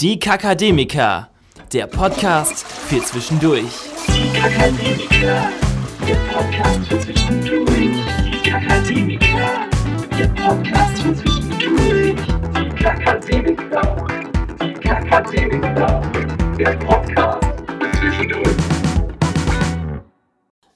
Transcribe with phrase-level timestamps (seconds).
[0.00, 1.28] Die Kakademiker,
[1.72, 3.64] der Podcast für zwischendurch.
[4.06, 5.50] Die Kakademiker,
[6.06, 7.66] der Podcast für zwischendurch.
[8.24, 9.66] Die Kakademiker,
[10.16, 12.14] der Podcast für zwischendurch.
[12.54, 14.06] Die Kakademiker,
[14.62, 16.02] die Kakademiker,
[16.56, 17.48] der Podcast
[17.80, 18.56] für zwischendurch.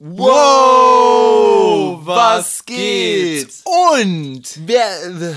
[0.01, 1.12] Wow,
[2.07, 3.49] was geht?
[3.65, 5.37] Und Wer,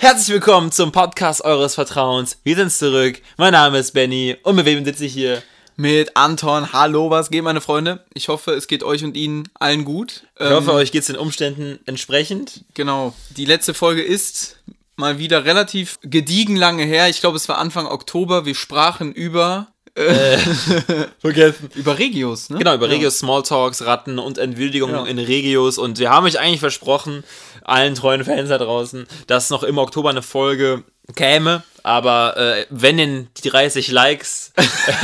[0.00, 2.38] Herzlich willkommen zum Podcast eures Vertrauens.
[2.44, 3.20] Wir sind zurück.
[3.36, 5.42] Mein Name ist Benny und mit wem sitze ich hier?
[5.76, 8.04] mit Anton, hallo, was geht, meine Freunde?
[8.14, 10.24] Ich hoffe, es geht euch und Ihnen allen gut.
[10.38, 12.64] Ich hoffe, euch geht es den Umständen entsprechend.
[12.74, 14.58] Genau, die letzte Folge ist
[14.94, 17.08] mal wieder relativ gediegen lange her.
[17.08, 18.44] Ich glaube, es war Anfang Oktober.
[18.44, 19.66] Wir sprachen über,
[21.20, 21.70] Vergessen.
[21.74, 22.58] über Regios, ne?
[22.58, 25.04] Genau, über Regios Smalltalks, Ratten und Entwürdigungen Ja.
[25.06, 25.78] in Regios.
[25.78, 27.24] Und wir haben euch eigentlich versprochen,
[27.62, 30.82] allen treuen Fans da draußen, dass noch im Oktober eine Folge
[31.14, 31.62] käme.
[31.82, 34.52] Aber äh, wenn denn die 30 Likes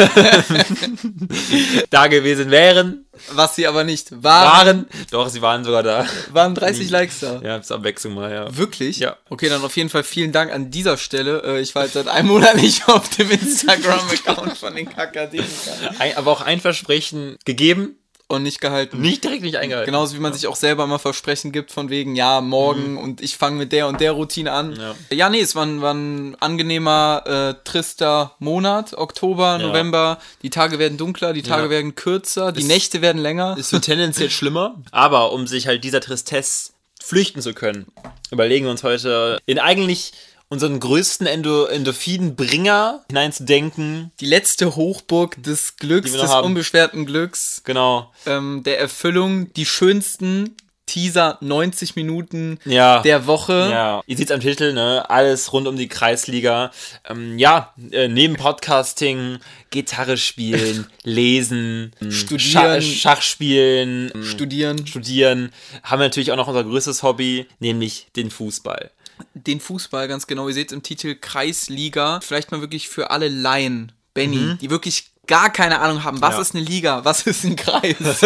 [1.90, 4.66] da gewesen wären, Was sie aber nicht waren.
[4.66, 6.07] waren, doch, sie waren sogar da.
[6.32, 7.40] Waren 30 Likes da.
[7.42, 8.57] Ja, bis Abwechslung mal, ja.
[8.57, 8.98] Wirklich?
[8.98, 9.16] Ja.
[9.29, 11.42] Okay, dann auf jeden Fall vielen Dank an dieser Stelle.
[11.45, 15.96] Äh, Ich war jetzt seit einem Monat nicht auf dem Instagram-Account von den Kakademikern.
[16.16, 17.96] Aber auch ein Versprechen gegeben,
[18.30, 19.00] Und nicht gehalten.
[19.00, 19.86] nicht direkt nicht eingehalten.
[19.86, 23.36] Genauso wie man sich auch selber mal Versprechen gibt, von wegen, ja, morgen und ich
[23.36, 24.70] fange mit der und der Routine an.
[24.70, 24.76] Mhm.
[24.80, 24.95] Ja.
[25.10, 29.66] Ja, nee, es war ein, war ein angenehmer, äh, trister Monat, Oktober, Ja.
[29.66, 30.18] November.
[30.42, 31.70] Die Tage werden dunkler, die Tage Ja.
[31.70, 33.56] werden kürzer, die Es- Nächte werden länger.
[33.58, 34.76] Es wird tendenziell schlimmer.
[34.92, 37.86] Aber um sich halt dieser Tristesse flüchten zu können,
[38.30, 40.12] überlegen wir uns heute in eigentlich
[40.51, 44.10] unseren größten Endo Endorphinbringer hineinzudenken.
[44.20, 46.46] Die letzte Hochburg des Glücks, des haben.
[46.46, 48.12] unbeschwerten Glücks, Genau.
[48.26, 53.01] ähm, der Erfüllung, die schönsten Teaser 90 Minuten Ja.
[53.02, 53.68] der Woche.
[53.70, 55.09] Ja, ihr seht am Titel, ne?
[55.09, 56.73] Alles rund um die Kreisliga.
[57.09, 59.38] Ähm, ja, äh, neben Podcasting,
[59.70, 62.40] Gitarre spielen, lesen, Studieren.
[62.40, 64.84] Schach, Schach spielen, Studieren.
[64.84, 65.52] studieren,
[65.84, 68.91] haben wir natürlich auch noch unser größtes Hobby, nämlich den Fußball.
[69.34, 70.48] Den Fußball ganz genau.
[70.48, 72.20] Ihr seht im Titel Kreisliga.
[72.22, 76.20] Vielleicht mal wirklich für alle Laien, Benny, die wirklich gar keine Ahnung haben.
[76.20, 76.36] Was Mhm.
[76.36, 76.42] Ja.
[76.42, 77.04] ist eine Liga?
[77.04, 77.97] Was ist ein Kreis?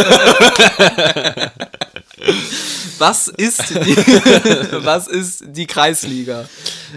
[2.98, 3.96] was ist die,
[4.84, 6.48] was ist die Kreisliga?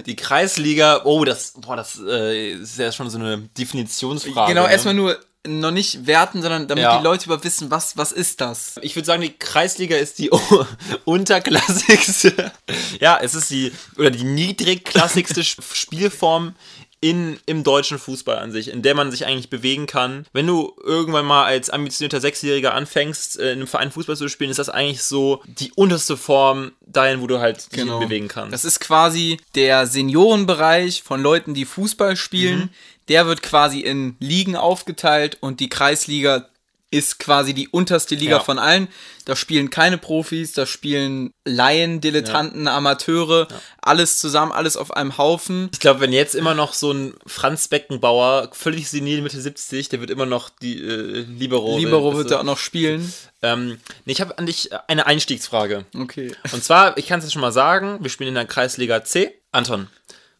[0.06, 4.54] Die Kreisliga, oh, das, boah, das äh, ist ja schon so eine Definitionsfrage.
[4.54, 4.72] genau, ne?
[4.72, 6.98] erstmal nur noch nicht werten, sondern damit Ja.
[6.98, 8.76] die Leute überhaupt wissen, was, was ist das?
[8.82, 10.30] Ich würde sagen, die Kreisliga ist die
[11.06, 12.52] unterklassigste.
[13.00, 16.56] ja, es ist die, oder die niedrigklassigste Sp- Spielform
[17.00, 20.26] in, im deutschen Fußball an sich, in der man sich eigentlich bewegen kann.
[20.34, 24.50] Wenn du irgendwann mal als ambitionierter Sechsjähriger anfängst, äh, in einem Verein Fußball zu spielen,
[24.50, 28.00] ist das eigentlich so die unterste Form dahin, wo du halt dich Genau.
[28.00, 28.52] bewegen kannst.
[28.54, 32.60] Das ist quasi der Seniorenbereich von Leuten, die Fußball spielen.
[32.60, 32.70] Mhm.
[33.10, 36.48] Der wird quasi in Ligen aufgeteilt und die Kreisliga
[36.90, 38.40] ist quasi die unterste Liga Ja.
[38.40, 38.88] von allen.
[39.26, 43.50] Da spielen keine Profis, da spielen Laien, Dilettanten, Amateure,
[43.82, 45.70] alles zusammen, alles auf einem Haufen.
[45.74, 50.00] Ich glaube, wenn jetzt immer noch so ein Franz Beckenbauer, völlig senil Mitte 70, der
[50.00, 51.78] wird immer noch die äh, Libero.
[51.78, 53.12] Libero wird da auch noch spielen.
[53.42, 55.84] Ähm, nee, ich habe an dich eine Einstiegsfrage.
[55.94, 56.34] Okay.
[56.54, 59.34] Und zwar, ich kann es jetzt schon mal sagen, wir spielen in der Kreisliga C.
[59.52, 59.90] Anton,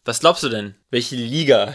[0.04, 0.74] was glaubst du denn?
[0.90, 1.74] Welche Liga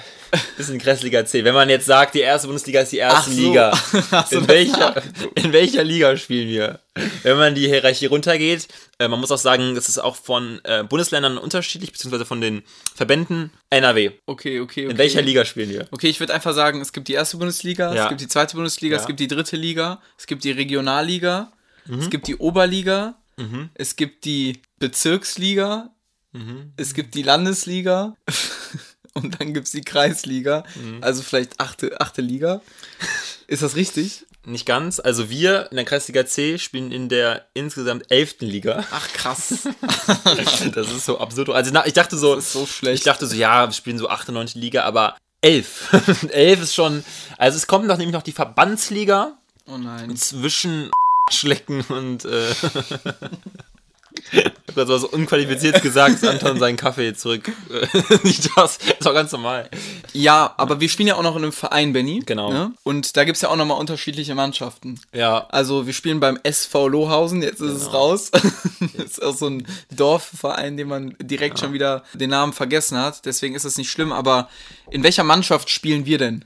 [0.57, 1.43] ist in Kreisliga C?
[1.43, 3.37] Wenn man jetzt sagt, die erste Bundesliga ist die erste so.
[3.41, 3.71] Liga.
[4.29, 5.01] So, in, welcher,
[5.35, 6.79] in welcher Liga spielen wir?
[7.23, 8.67] Wenn man die Hierarchie runtergeht,
[8.99, 12.63] äh, man muss auch sagen, das ist auch von äh, Bundesländern unterschiedlich, beziehungsweise von den
[12.95, 13.51] Verbänden.
[13.69, 14.11] NRW.
[14.25, 14.91] Okay, okay, okay.
[14.91, 15.87] In welcher Liga spielen wir?
[15.91, 18.03] Okay, ich würde einfach sagen, es gibt die erste Bundesliga, Ja.
[18.03, 19.01] es gibt die zweite Bundesliga, Ja.
[19.01, 21.51] es gibt die dritte Liga, es gibt die Regionalliga,
[21.99, 23.15] es gibt die Oberliga,
[23.75, 25.89] es gibt die Bezirksliga,
[26.77, 28.15] es gibt die Landesliga
[29.13, 30.63] und dann gibt es die Kreisliga,
[31.01, 32.61] also vielleicht achte, achte Liga.
[33.47, 34.25] Ist das richtig?
[34.45, 34.99] Nicht ganz.
[34.99, 38.83] Also wir in der Kreisliga C spielen in der insgesamt elften Liga.
[38.91, 39.59] Ach krass.
[40.73, 41.49] Das ist so absurd.
[41.49, 42.99] Also na, ich dachte so, so schlecht.
[42.99, 44.29] ich dachte so, ja, wir spielen so 8.
[44.29, 44.47] 9.
[44.55, 46.29] Liga, aber 11.
[46.29, 47.03] 11 ist schon,
[47.37, 49.37] also es kommt noch nämlich noch die Verbandsliga
[49.67, 50.15] oh nein.
[50.17, 50.91] zwischen
[51.31, 52.53] Schlecken und äh,
[54.75, 57.51] grad so was unqualifiziert gesagt, dass Anton seinen Kaffee zurück.
[57.69, 59.69] Äh, nicht das, ist auch ganz normal.
[60.13, 62.21] Ja, aber wir spielen ja auch noch in einem Verein, Benny.
[62.25, 62.51] Genau.
[62.51, 62.73] Ne?
[62.83, 64.99] Und da gibt es ja auch nochmal unterschiedliche Mannschaften.
[65.13, 68.31] Ja, Also wir spielen beim SV Lohausen, jetzt ist es raus.
[68.97, 73.25] das ist auch so ein Dorfverein, den man direkt schon wieder den Namen vergessen hat.
[73.25, 74.11] Deswegen ist das nicht schlimm.
[74.11, 74.49] Aber
[74.91, 76.45] in welcher Mannschaft spielen wir denn?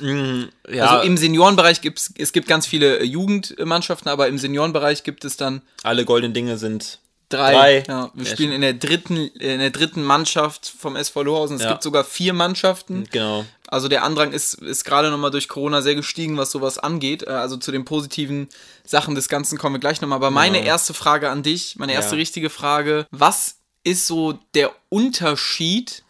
[0.00, 5.24] mm, ja Also im Seniorenbereich gibt es, gibt ganz viele Jugendmannschaften, aber im Seniorenbereich gibt
[5.24, 7.52] es dann, alle goldenen Dinge sind Drei.
[7.52, 7.84] Drei.
[7.88, 11.56] Ja, wir Ja, spielen in der dritten, in der dritten Mannschaft vom SV Lohausen.
[11.56, 11.70] Es Ja.
[11.70, 13.06] gibt sogar vier Mannschaften.
[13.10, 13.44] Genau.
[13.68, 17.24] Also der Andrang ist, ist gerade nochmal durch Corona sehr gestiegen, was sowas angeht.
[17.24, 18.48] Äh, Also zu den positiven
[18.84, 20.16] Sachen des Ganzen kommen wir gleich nochmal.
[20.16, 26.04] Aber meine erste Frage an dich, meine erste richtige Frage, was ist so der Unterschied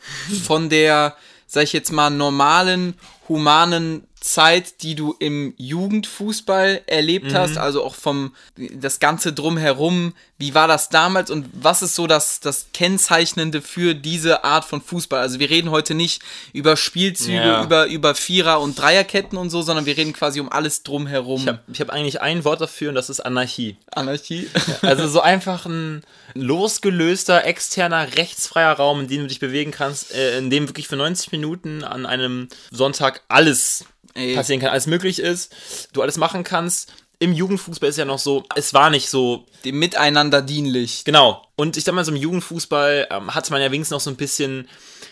[0.44, 1.16] von der,
[1.46, 2.94] sag ich jetzt mal, normalen,
[3.28, 10.52] humanen Zeit, die du im Jugendfußball erlebt hast, also auch vom das Ganze drumherum, wie
[10.54, 15.20] war das damals und was ist so das, das Kennzeichnende für diese Art von Fußball?
[15.20, 17.62] Also wir reden heute nicht über Spielzüge, Ja.
[17.62, 21.40] über, über Vierer- und Dreierketten und so, sondern wir reden quasi um alles drumherum.
[21.42, 23.76] Ich habe hab eigentlich ein Wort dafür und das ist Anarchie.
[23.92, 24.48] Anarchie.
[24.82, 26.02] Also so einfach ein
[26.34, 30.96] losgelöster, externer, rechtsfreier Raum, in dem du dich bewegen kannst, äh, in dem wirklich für
[30.96, 33.84] 90 Minuten an einem Sonntag alles
[34.16, 34.34] Ey.
[34.34, 35.52] passieren kann, alles möglich ist,
[35.92, 36.92] du alles machen kannst.
[37.18, 41.02] Im Jugendfußball ist ja noch so, es war nicht so Dem Miteinander dienlich.
[41.04, 41.42] Genau.
[41.56, 44.16] Und ich sag mal, so im Jugendfußball ähm, hatte man ja wenigstens noch so ein
[44.16, 44.68] bisschen,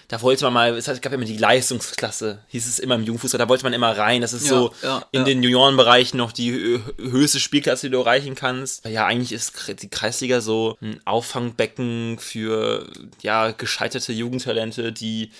[0.08, 3.38] da wollte man mal, es gab ja immer die Leistungsklasse, hieß es immer im Jugendfußball,
[3.38, 4.20] da wollte man immer rein.
[4.20, 5.24] Das ist Ja, so ja, in ja.
[5.24, 6.80] den Juniorenbereichen noch die hö-
[7.10, 8.84] höchste Spielklasse, die du erreichen kannst.
[8.84, 12.86] Ja, eigentlich ist die Kreisliga so ein Auffangbecken für
[13.22, 15.30] ja, gescheiterte Jugendtalente, die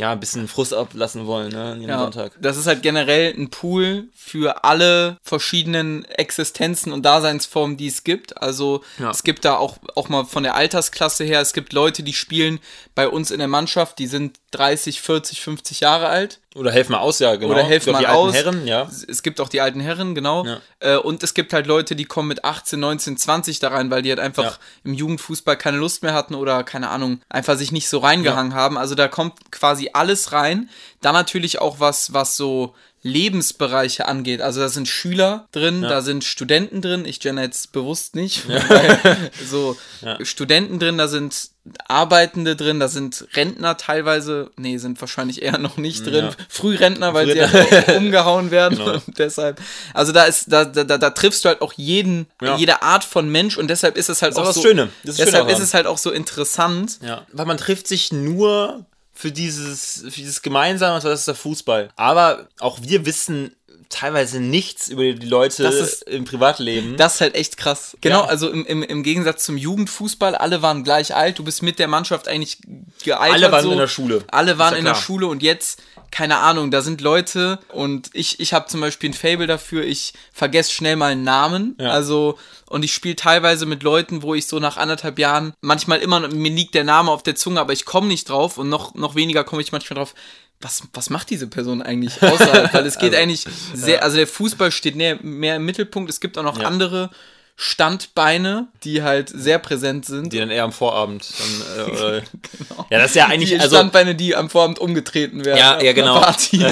[0.00, 2.32] ja ein bisschen Frust ablassen wollen, ne, an jedem Ja, Sonntag.
[2.40, 8.40] das ist halt generell ein Pool für alle verschiedenen Existenzen und Daseinsformen, die es gibt.
[8.42, 9.10] Also Ja.
[9.10, 12.58] es gibt da auch, auch mal von der Altersklasse her, es gibt Leute, die spielen
[12.94, 16.40] bei uns in der Mannschaft, die sind 30, 40, 50 Jahre alt.
[16.56, 17.52] Oder helfen mal aus, ja, genau.
[17.52, 18.34] Oder helfen Doch, die mal alten aus.
[18.34, 18.90] Herren, ja.
[19.08, 20.44] Es gibt auch die alten Herren, genau.
[20.44, 20.60] Ja.
[20.80, 24.02] Äh, und es gibt halt Leute, die kommen mit 18, 19, 20 da rein, weil
[24.02, 24.58] die halt einfach Ja.
[24.82, 28.76] im Jugendfußball keine Lust mehr hatten oder keine Ahnung, einfach sich nicht so reingehangen haben.
[28.76, 30.68] Also da kommt quasi alles rein.
[31.00, 34.42] Dann natürlich auch was, was so Lebensbereiche angeht.
[34.42, 37.04] Also da sind Schüler drin, da sind Studenten drin.
[37.04, 38.48] Ich gender jetzt bewusst nicht.
[38.48, 39.76] Weil, so
[40.22, 41.50] Studenten drin, da sind
[41.88, 46.26] Arbeitende drin, da sind Rentner teilweise, nee, sind wahrscheinlich eher noch nicht drin.
[46.26, 46.30] Ja.
[46.48, 47.88] Frührentner, weil sie Frührentner.
[47.92, 48.78] ja umgehauen werden.
[48.78, 48.92] Genau.
[48.94, 49.60] Und deshalb,
[49.94, 52.56] also da ist, da, da, da, triffst du halt auch jeden, Ja.
[52.56, 54.88] jede Art von Mensch und deshalb ist es halt ist auch auch das so, Schöne.
[55.04, 56.98] Das ist das deshalb ist es halt auch so interessant.
[57.02, 61.90] Ja, weil man trifft sich nur für dieses, für dieses Gemeinsame, das ist der Fußball.
[61.96, 63.54] Aber auch wir wissen
[63.90, 66.96] teilweise nichts über die Leute Das ist- im Privatleben.
[66.96, 67.96] Das ist halt echt krass.
[68.00, 68.26] Genau, Ja.
[68.26, 71.88] also im, im, im Gegensatz zum Jugendfußball, alle waren gleich alt, du bist mit der
[71.88, 72.58] Mannschaft eigentlich
[73.02, 73.34] gealtert.
[73.34, 73.72] Alle waren so.
[73.72, 74.24] in der Schule.
[74.30, 74.94] Alle waren ja in der.
[74.94, 75.82] Schule und jetzt,
[76.12, 80.12] keine Ahnung, da sind Leute und ich, ich habe zum Beispiel ein Fable dafür, ich
[80.32, 81.76] vergesse schnell mal einen Namen.
[81.80, 81.90] Ja.
[81.90, 82.38] Also,
[82.68, 86.50] und ich spiele teilweise mit Leuten, wo ich so nach anderthalb Jahren, manchmal immer, mir
[86.52, 89.42] liegt der Name auf der Zunge, aber ich komme nicht drauf und noch, noch weniger
[89.44, 90.14] komme ich manchmal drauf.
[90.62, 92.72] Was, was macht diese Person eigentlich außerhalb?
[92.74, 96.10] Weil es geht eigentlich sehr, also der Fußball steht mehr, mehr im Mittelpunkt.
[96.10, 96.66] Es gibt auch noch Ja.
[96.66, 97.10] andere
[97.56, 100.32] Standbeine, die halt sehr präsent sind.
[100.32, 101.26] die dann eher am Vorabend.
[101.38, 102.16] Dann, äh, oder,
[102.90, 105.58] Ja, das ist ja eigentlich, die also, Standbeine, die am Vorabend umgetreten werden.
[105.58, 106.18] Ja, ja, genau.
[106.20, 106.56] Party.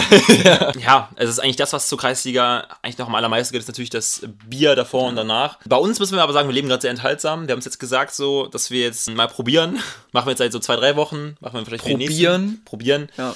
[0.82, 3.90] ja, es ist eigentlich das, was zur Kreisliga eigentlich noch am allermeisten geht, ist natürlich
[3.90, 5.58] das Bier davor und danach.
[5.66, 7.46] Bei uns müssen wir aber sagen, wir leben gerade sehr enthaltsam.
[7.48, 9.78] Wir haben es jetzt gesagt, so, dass wir jetzt mal probieren.
[10.12, 11.36] Machen wir jetzt seit so zwei, drei Wochen.
[11.40, 12.44] Machen wir vielleicht Probieren.
[12.46, 12.64] nächsten.
[12.64, 13.08] Probieren.
[13.18, 13.34] Ja.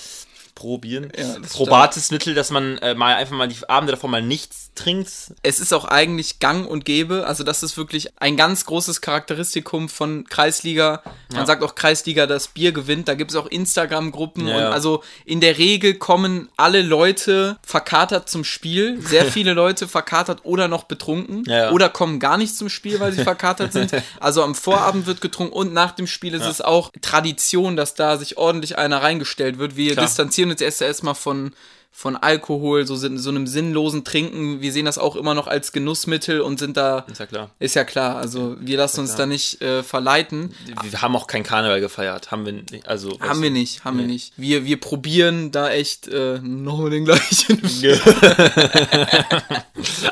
[0.62, 1.10] Probieren.
[1.16, 4.70] Ja, das Probates Mittel, dass man äh, mal einfach mal die Abende davor mal nichts
[4.76, 5.10] trinkt.
[5.42, 7.26] Es ist auch eigentlich gang und gäbe.
[7.26, 11.02] Also, das ist wirklich ein ganz großes Charakteristikum von Kreisliga.
[11.30, 11.46] Man Ja.
[11.46, 13.08] sagt auch Kreisliga, das Bier gewinnt.
[13.08, 14.46] Da gibt es auch Instagram-Gruppen.
[14.46, 19.00] Ja, und also in der Regel kommen alle Leute verkatert zum Spiel.
[19.02, 21.44] Sehr viele Leute verkatert oder noch betrunken.
[21.72, 23.90] Oder kommen gar nicht zum Spiel, weil sie verkatert sind.
[24.20, 28.16] Also am Vorabend wird getrunken und nach dem Spiel ist es auch Tradition, dass da
[28.16, 29.76] sich ordentlich einer reingestellt wird.
[29.76, 30.06] Wir Klar.
[30.06, 31.52] distanzieren uns erst erstmal von
[31.94, 34.62] von Alkohol, so, so einem sinnlosen Trinken.
[34.62, 37.50] Wir sehen das auch immer noch als Genussmittel und sind da, Ist ja klar.
[37.58, 40.54] ist ja klar, also wir lassen uns da nicht äh, verleiten.
[40.90, 42.30] Wir haben auch kein Karneval gefeiert.
[42.30, 42.88] Haben wir nicht.
[42.88, 44.32] Also, Haben wir nicht, haben wir nicht.
[44.38, 47.60] Wir, wir probieren da echt äh, nochmal den gleichen.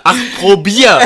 [0.04, 1.00] Ach, probier!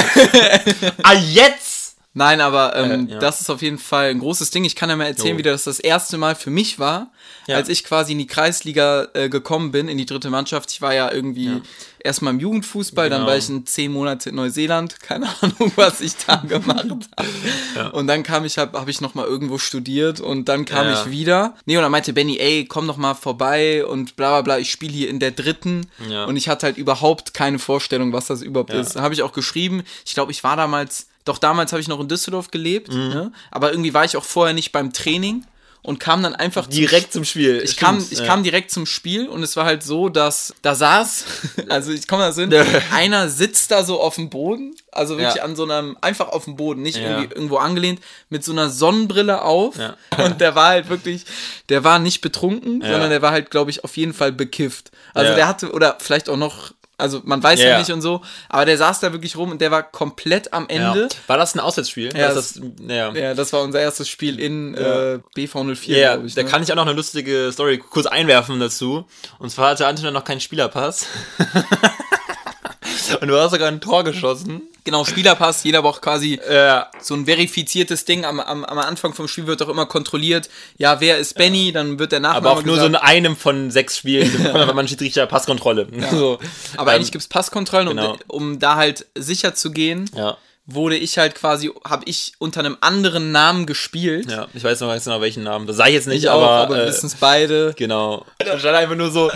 [1.05, 1.74] ah, jetzt!
[2.17, 3.19] Nein, aber ähm, Äh, ja.
[3.19, 4.65] das ist auf jeden Fall ein großes Ding.
[4.65, 5.39] Ich kann ja mal erzählen, Jo.
[5.39, 7.11] wie das das erste Mal für mich war,
[7.49, 7.57] Ja.
[7.57, 10.71] als ich quasi in die Kreisliga äh, gekommen bin, in die dritte Mannschaft.
[10.71, 11.61] Ich war ja irgendwie
[11.99, 13.31] erstmal im Jugendfußball, dann Genau.
[13.31, 15.01] war ich in zehn Monate in Neuseeland.
[15.01, 16.87] Keine Ahnung, was ich da gemacht
[17.77, 17.93] habe.
[17.93, 20.93] Und dann kam ich, habe hab ich noch mal irgendwo studiert und dann kam Ja.
[21.03, 21.55] ich wieder.
[21.65, 24.59] Nee, und dann meinte Benny, ey, komm doch mal vorbei und bla bla bla.
[24.59, 25.89] Ich spiele hier in der dritten.
[26.09, 26.27] Ja.
[26.27, 28.81] Und ich hatte halt überhaupt keine Vorstellung, was das überhaupt Ja.
[28.81, 28.95] ist.
[28.97, 29.83] Habe ich auch geschrieben.
[30.07, 33.09] Ich glaube, ich war damals, doch damals habe ich noch in Düsseldorf gelebt, Mhm.
[33.09, 33.33] ne?
[33.51, 35.45] aber irgendwie war ich auch vorher nicht beim Training
[35.83, 37.61] und kam dann einfach zum Direkt zum Spiel.
[37.63, 38.25] ich kam, Stimmt, ich ja.
[38.27, 41.25] kam direkt zum Spiel und es war halt so, dass da saß,
[41.69, 42.55] also ich komme da so hin,
[42.91, 45.45] einer sitzt da so auf dem Boden, also wirklich Ja.
[45.45, 47.03] an so einem, einfach auf dem Boden, nicht Ja.
[47.19, 48.01] irgendwie irgendwo angelehnt,
[48.31, 49.75] mit so einer Sonnenbrille auf.
[50.25, 51.25] Und der war halt wirklich,
[51.69, 54.91] der war nicht betrunken, sondern der war halt, glaube ich, auf jeden Fall bekifft.
[55.13, 56.73] Also der hatte, oder vielleicht auch noch,
[57.05, 57.79] also man weiß ja, Ja.
[57.79, 61.03] nicht und so, aber der saß da wirklich rum und der war komplett am Ende.
[61.03, 61.09] Ja.
[61.29, 62.17] War das ein Auswärtsspiel?
[62.17, 63.35] Ja, War das, ja.
[63.35, 66.35] Das war unser erstes Spiel in äh, BV04, Ja, ich.
[66.35, 66.49] da ne?
[66.49, 69.07] kann ich auch noch eine lustige Story kurz einwerfen dazu.
[69.39, 71.07] Und zwar hatte Anton noch keinen Spielerpass.
[73.21, 74.63] Und du hast sogar ein Tor geschossen.
[74.85, 78.27] Genau, Spielerpass, jeder braucht quasi Ja, so ein verifiziertes Ding.
[78.27, 81.99] Am, am, am Anfang vom Spiel wird doch immer kontrolliert, ja, wer ist Benny, dann
[81.99, 83.09] wird der Nachname aber auch nur so in gesagt.
[83.09, 84.31] einem von sechs Spielen.
[84.53, 85.89] Weil man Schiedsrichter Passkontrolle.
[86.11, 86.39] So.
[86.77, 88.17] Aber Ähm, eigentlich gibt es Passkontrollen, um, genau.
[88.29, 92.79] um da halt sicher zu gehen, Ja, wurde ich halt quasi, habe ich unter einem
[92.81, 94.31] anderen Namen gespielt.
[94.31, 94.47] ja.
[94.55, 95.67] Ich weiß noch ganz genau welchen Namen.
[95.67, 96.51] Das sage ich jetzt nicht, Ich auch, aber.
[96.51, 97.75] aber wir äh, wissen es beide.
[97.77, 98.25] Genau.
[98.39, 99.31] Da stand einfach nur so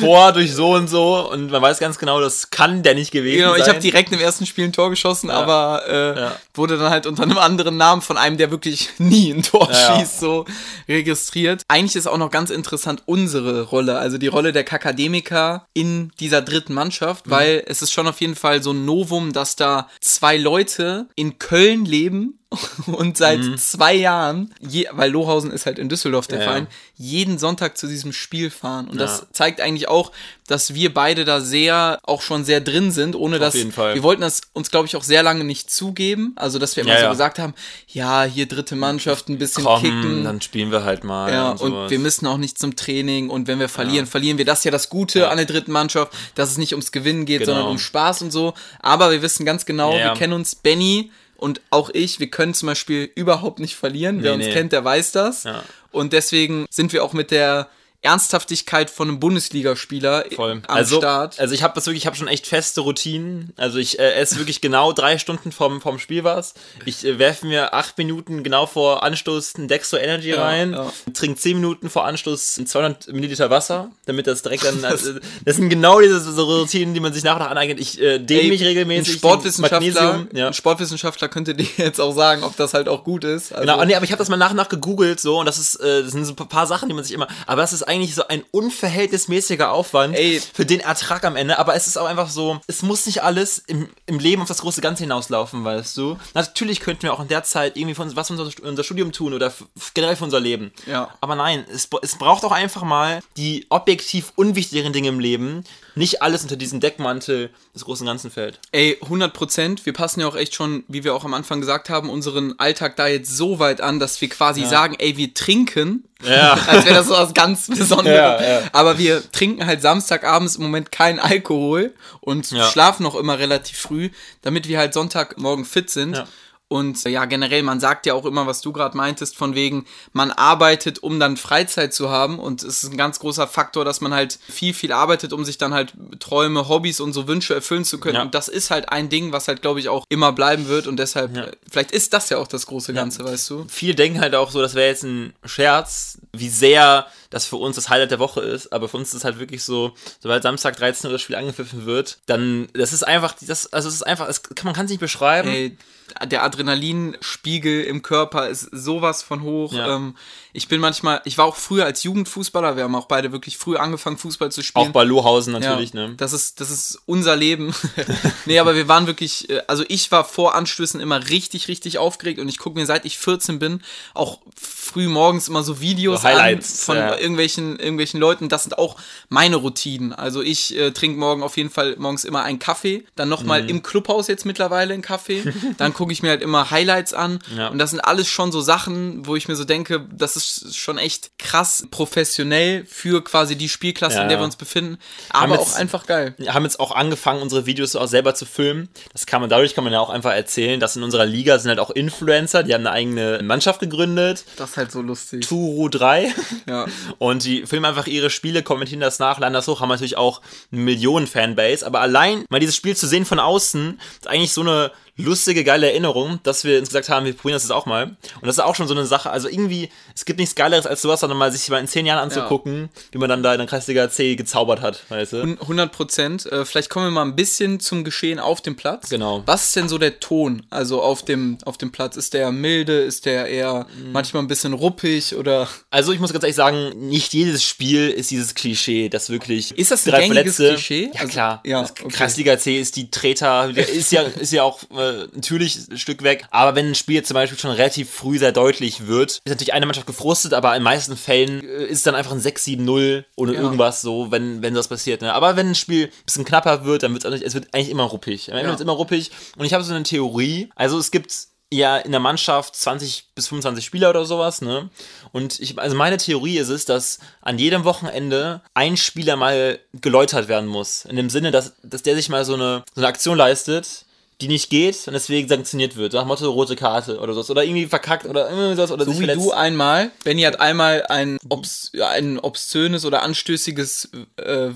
[0.00, 3.38] Tor durch so und so und man weiß ganz genau, das kann der nicht gewesen
[3.38, 3.62] Genau, sein.
[3.62, 6.36] ich habe direkt im ersten Spiel ein Tor geschossen, aber äh, Ja.
[6.54, 9.78] wurde dann halt unter einem anderen Namen von einem, der wirklich nie ein Tor Ja,
[9.78, 9.98] ja.
[10.00, 10.44] schießt, so
[10.88, 11.62] registriert.
[11.68, 16.42] Eigentlich ist auch noch ganz interessant unsere Rolle, also die Rolle der Kakademiker in dieser
[16.42, 17.30] dritten Mannschaft, Mhm.
[17.30, 20.65] weil es ist schon auf jeden Fall so ein Novum, dass da zwei Leute
[21.14, 22.38] in Köln leben
[22.86, 26.42] und seit zwei Jahren, je, weil Lohausen ist halt in Düsseldorf der Mhm.
[26.42, 26.48] Ja.
[26.48, 26.66] Verein,
[26.98, 28.88] jeden Sonntag zu diesem Spiel fahren.
[28.88, 29.06] Und Ja.
[29.06, 30.12] das zeigt eigentlich auch,
[30.46, 33.94] dass wir beide da sehr, auch schon sehr drin sind, ohne dass jeden Fall.
[33.94, 36.32] wir wollten das uns, glaube ich, auch sehr lange nicht zugeben.
[36.36, 37.54] Also, dass wir immer Ja, so gesagt haben,
[37.88, 40.24] ja, hier dritte Mannschaft, ein bisschen Komm, kicken.
[40.24, 41.32] dann spielen wir halt mal.
[41.32, 44.44] ja, und, und wir müssen auch nicht zum Training und wenn wir verlieren, verlieren wir.
[44.44, 47.40] Das ist ja das Gute an der dritten Mannschaft, dass es nicht ums Gewinnen geht,
[47.40, 47.52] Genau.
[47.52, 48.54] sondern um Spaß und so.
[48.80, 52.66] Aber wir wissen ganz genau, wir kennen uns, Benny und auch ich, wir können zum
[52.68, 54.22] Beispiel überhaupt nicht verlieren.
[54.22, 54.52] Wer Nee, uns nee.
[54.52, 55.44] kennt, der weiß das.
[55.44, 55.62] Ja.
[55.92, 57.68] Und deswegen sind wir auch mit der
[58.02, 60.62] Ernsthaftigkeit von einem Bundesligaspieler Voll.
[60.66, 61.38] am also, Start.
[61.40, 63.52] Also ich habe das wirklich, ich habe schon echt feste Routinen.
[63.56, 66.54] Also ich äh, esse wirklich genau drei Stunden vom, vom Spiel was.
[66.84, 70.92] Ich äh, werfe mir acht Minuten genau vor Anstoß ein Dextro Energy Ja, rein, ja.
[71.14, 75.68] trinke zehn Minuten vor Anstoß 200 Milliliter Wasser, damit das direkt dann, also, das sind
[75.68, 77.80] genau diese so Routinen, die man sich nach und nach aneignet.
[77.80, 79.14] Ich äh, dehne Ey, mich regelmäßig.
[79.14, 80.46] Ein Sportwissenschaftler, ja.
[80.48, 83.52] ein Sportwissenschaftler könnte dir jetzt auch sagen, ob das halt auch gut ist.
[83.52, 85.58] Also, Genau, nee, aber ich habe das mal nach und nach gegoogelt so und das
[85.58, 87.85] ist, äh, das sind so ein paar Sachen, die man sich immer, aber das ist
[87.86, 90.40] eigentlich so ein unverhältnismäßiger Aufwand Ey.
[90.52, 93.58] für den Ertrag am Ende, aber es ist auch einfach so, es muss nicht alles
[93.66, 96.18] im, im Leben auf das große Ganze hinauslaufen, weißt du.
[96.34, 99.52] Natürlich könnten wir auch in der Zeit irgendwie von, was unser, unser Studium tun oder
[99.94, 100.72] generell für unser Leben.
[100.86, 101.10] Ja.
[101.20, 105.64] Aber nein, es, es braucht auch einfach mal die objektiv unwichtigeren Dinge im Leben,
[105.96, 108.60] nicht alles unter diesen Deckmantel des großen Ganzen fällt.
[108.70, 109.86] Ey, 100 Prozent.
[109.86, 112.96] Wir passen ja auch echt schon, wie wir auch am Anfang gesagt haben, unseren Alltag
[112.96, 116.04] da jetzt so weit an, dass wir quasi sagen, ey, wir trinken.
[116.22, 116.52] Ja.
[116.66, 118.40] Als wäre das so was ganz Besonderes.
[118.40, 118.62] Ja, ja.
[118.72, 122.64] Aber wir trinken halt Samstagabends im Moment keinen Alkohol und Ja.
[122.70, 124.10] schlafen noch immer relativ früh,
[124.42, 126.24] damit wir halt Sonntagmorgen fit sind.
[126.70, 126.76] Ja.
[126.76, 129.86] Und äh, ja, generell, man sagt ja auch immer, was du gerade meintest, von wegen,
[130.12, 132.38] man arbeitet, um dann Freizeit zu haben.
[132.38, 135.58] Und es ist ein ganz großer Faktor, dass man halt viel, viel arbeitet, um sich
[135.58, 138.16] dann halt Träume, Hobbys und so Wünsche erfüllen zu können.
[138.16, 138.22] Ja.
[138.22, 140.86] Und das ist halt ein Ding, was halt, glaube ich, auch immer bleiben wird.
[140.86, 143.66] Und deshalb, äh, vielleicht ist das ja auch das große Ganze, weißt du?
[143.68, 147.76] viele denken halt auch so, das wäre jetzt ein Scherz, wie sehr das für uns
[147.76, 150.76] das Highlight der Woche ist, aber für uns ist es halt wirklich so, sobald Samstag
[150.76, 154.28] 13 Uhr das Spiel angepfiffen wird, dann, das ist einfach, das, also es ist einfach,
[154.28, 155.48] es, man kann es nicht beschreiben.
[155.48, 155.76] Ey,
[156.24, 159.72] der Adrenalinspiegel im Körper ist sowas von hoch.
[159.72, 159.96] Ja.
[159.96, 160.16] Ähm,
[160.56, 163.76] ich bin manchmal, ich war auch früher als Jugendfußballer, wir haben auch beide wirklich früh
[163.76, 164.88] angefangen, Fußball zu spielen.
[164.88, 166.14] auch bei Lohausen natürlich, ja, ne?
[166.16, 167.74] Das ist, das ist unser Leben.
[168.46, 172.40] nee, aber wir waren wirklich, äh, also ich war vor Anstößen immer richtig, richtig aufgeregt
[172.40, 173.82] und ich gucke mir seit ich 14 bin
[174.14, 177.16] auch früh morgens immer so Videos So an von ja.
[177.18, 178.48] irgendwelchen, irgendwelchen Leuten.
[178.48, 178.96] Das sind auch
[179.28, 180.12] meine Routinen.
[180.12, 183.68] Also ich äh, trinke morgen auf jeden Fall morgens immer einen Kaffee, dann nochmal Mhm.
[183.68, 185.42] im Clubhaus jetzt mittlerweile einen Kaffee.
[185.78, 187.68] dann gucke ich mir halt immer Highlights an Ja.
[187.68, 190.98] und das sind alles schon so Sachen, wo ich mir so denke, das ist schon
[190.98, 194.98] echt krass professionell für quasi die Spielklasse, Ja, in der wir uns befinden.
[195.30, 196.34] Aber jetzt- auch einfach geil.
[196.38, 198.88] Wir haben jetzt auch angefangen, unsere Videos auch selber zu filmen.
[199.12, 201.68] Das kann man, dadurch kann man ja auch einfach erzählen, dass in unserer Liga sind
[201.68, 205.46] halt auch Influencer, die haben eine eigene Mannschaft gegründet, Das ist halt so lustig.
[205.46, 206.32] Turu 3.
[206.66, 206.86] Ja.
[207.18, 210.40] Und die filmen einfach ihre Spiele, kommentieren das nach, laden das hoch, haben natürlich auch
[210.72, 211.86] eine Millionen Fanbase.
[211.86, 215.88] Aber allein mal dieses Spiel zu sehen von außen, ist eigentlich so eine lustige, geile
[215.90, 218.04] Erinnerung, dass wir uns gesagt haben, wir probieren das jetzt auch mal.
[218.04, 221.02] Und das ist auch schon so eine Sache, also irgendwie, es gibt nichts Geileres als
[221.02, 223.66] sowas, sondern mal sich mal in zehn Jahren anzugucken, wie man dann da in der
[223.66, 225.36] Kreisliga C gezaubert hat, weißt du?
[225.60, 226.46] 100 Prozent.
[226.46, 229.08] Äh, vielleicht kommen wir mal ein bisschen zum Geschehen auf dem Platz.
[229.08, 229.42] Genau.
[229.46, 230.64] Was ist denn so der Ton?
[230.70, 232.16] Also auf dem, auf dem Platz.
[232.16, 232.98] Ist der milde?
[233.00, 235.68] Ist der eher manchmal ein bisschen ruppig oder.
[235.90, 239.90] Also ich muss ganz ehrlich sagen, nicht jedes Spiel ist dieses Klischee, das wirklich Ist
[239.90, 240.74] das ein drei gängiges Verletzte.
[240.74, 241.10] Klischee?
[241.14, 241.60] Ja Also- klar.
[241.64, 242.08] ja, okay.
[242.08, 244.80] Kreisliga C ist die Treter, ist ja ist ja auch
[245.12, 246.46] äh, natürlich ein Stück weg.
[246.50, 249.86] Aber wenn ein Spiel zum Beispiel schon relativ früh sehr deutlich wird, ist natürlich eine
[249.86, 253.54] Mannschaft gefrustet, aber in den meisten Fällen äh, ist es dann einfach ein 6-7-0 ohne
[253.54, 253.60] Ja.
[253.60, 255.22] irgendwas so, wenn wenn das passiert.
[255.22, 255.32] Ne?
[255.32, 258.04] Aber wenn ein Spiel ein bisschen knapper wird, dann wird es es wird eigentlich immer
[258.04, 258.50] ruppig.
[258.50, 258.68] Am Ende Ja.
[258.70, 259.30] wird es immer ruppig.
[259.56, 260.70] Und ich habe so eine Theorie.
[260.76, 261.32] Also es gibt
[261.72, 264.88] ja in der Mannschaft 20 bis 25 Spieler oder sowas, ne?
[265.32, 270.46] Und ich, also meine Theorie ist es, dass an jedem Wochenende ein Spieler mal geläutert
[270.46, 271.04] werden muss.
[271.06, 274.04] In dem Sinne, dass, dass der sich mal so eine, so eine Aktion leistet,
[274.42, 276.12] die nicht geht und deswegen sanktioniert wird.
[276.12, 277.48] Nach dem Motto rote Karte oder sowas.
[277.48, 278.92] Oder irgendwie verkackt oder irgendwie sowas.
[278.92, 279.46] Oder So sich wie verletzt.
[279.46, 284.70] du einmal, Benny hat einmal ein, obs ja, ein obszönes oder anstößiges äh,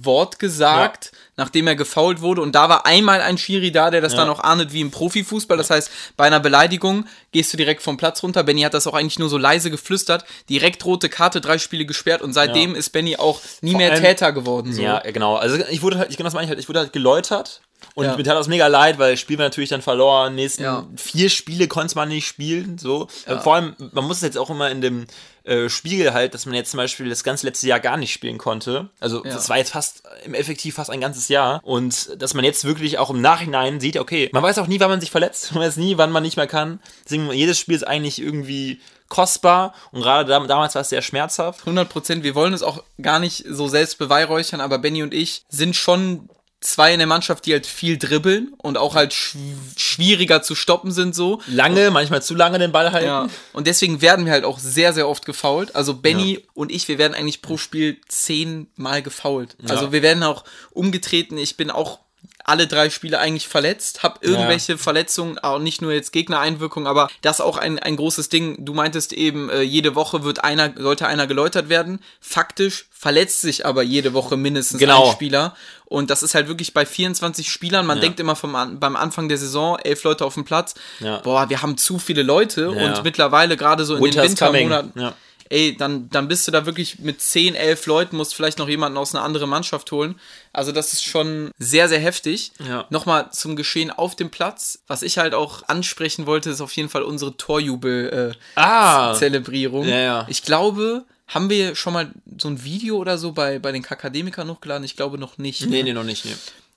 [0.00, 2.40] Wort gesagt, nachdem er gefoult wurde.
[2.40, 5.58] Und da war einmal ein Schiri da, der das dann auch ahndet wie im Profifußball.
[5.58, 8.42] Das heißt, bei einer Beleidigung gehst du direkt vom Platz runter.
[8.44, 10.24] Benny hat das auch eigentlich nur so leise geflüstert.
[10.48, 12.22] Direkt rote Karte, drei Spiele gesperrt.
[12.22, 12.78] Und seitdem Ja.
[12.78, 14.72] ist Benny auch nie Vor mehr allem- Täter geworden.
[14.72, 14.80] So.
[14.80, 15.36] Ja, genau.
[15.36, 17.60] Also ich wurde halt, ich kann das meine ich halt, ich wurde halt geläutert.
[17.94, 18.16] Und Ja.
[18.16, 20.34] mir tat das mega leid, weil das Spiel war natürlich dann verloren.
[20.34, 20.86] Nächsten Ja.
[20.96, 22.78] vier Spiele konnte man nicht spielen.
[22.78, 23.08] So.
[23.42, 25.06] Vor allem, man muss es jetzt auch immer in dem
[25.44, 28.38] äh, Spiegel halt, dass man jetzt zum Beispiel das ganze letzte Jahr gar nicht spielen
[28.38, 28.90] konnte.
[29.00, 29.32] Also Ja.
[29.34, 31.60] das war jetzt fast im Effektiv fast ein ganzes Jahr.
[31.64, 34.88] Und dass man jetzt wirklich auch im Nachhinein sieht, okay, man weiß auch nie, wann
[34.90, 36.78] man sich verletzt, man weiß nie, wann man nicht mehr kann.
[37.04, 41.66] Deswegen, jedes Spiel ist eigentlich irgendwie kostbar und gerade dam- damals war es sehr schmerzhaft.
[41.66, 42.22] 100 Prozent.
[42.22, 46.28] Wir wollen es auch gar nicht so selbst beweihräuchern, aber Benny und ich sind schon
[46.62, 49.38] zwei in der Mannschaft, die halt viel dribbeln und auch halt schw
[49.76, 51.40] schwieriger zu stoppen sind so.
[51.46, 53.06] Lange, manchmal zu lange den Ball halten.
[53.06, 53.28] Ja.
[53.52, 55.74] Und deswegen werden wir halt auch sehr, sehr oft gefoult.
[55.76, 59.56] Also Benny und ich, wir werden eigentlich pro Spiel zehnmal gefoult.
[59.68, 61.36] Also wir werden auch umgetreten.
[61.36, 62.00] Ich bin auch
[62.44, 67.40] alle drei Spiele eigentlich verletzt, habe irgendwelche Verletzungen, auch nicht nur jetzt Gegnereinwirkung, aber das
[67.40, 68.64] auch ein, ein großes Ding.
[68.64, 72.00] Du meintest eben, äh, jede Woche wird einer, sollte einer geläutert werden.
[72.20, 75.06] Faktisch verletzt sich aber jede Woche mindestens Genau.
[75.06, 75.54] ein Spieler.
[75.84, 77.84] Und das ist halt wirklich bei 24 Spielern.
[77.84, 80.74] Man denkt immer vom, beim Anfang der Saison, elf Leute auf dem Platz.
[81.00, 81.18] Ja.
[81.18, 82.72] Boah, wir haben zu viele Leute.
[82.74, 82.86] Ja.
[82.94, 84.92] Und mittlerweile gerade so in Winter's den Wintermonaten.
[85.00, 85.14] Ja.
[85.52, 88.96] Ey, dann, dann bist du da wirklich mit 10, 11 Leuten, musst vielleicht noch jemanden
[88.96, 90.18] aus einer anderen Mannschaft holen.
[90.52, 92.52] Also das ist schon sehr, sehr heftig.
[92.66, 92.86] Ja.
[92.88, 94.78] Nochmal zum Geschehen auf dem Platz.
[94.86, 99.84] Was ich halt auch ansprechen wollte, ist auf jeden Fall unsere Torjubel-Zelebrierung.
[99.84, 99.88] Ah.
[99.88, 100.24] Ja, ja.
[100.28, 104.50] Ich glaube, haben wir schon mal so ein Video oder so bei, bei den Kakademikern
[104.50, 104.84] hochgeladen?
[104.84, 105.66] Ich glaube noch nicht.
[105.66, 106.24] Nee, nee, noch nicht.
[106.24, 106.32] Nee.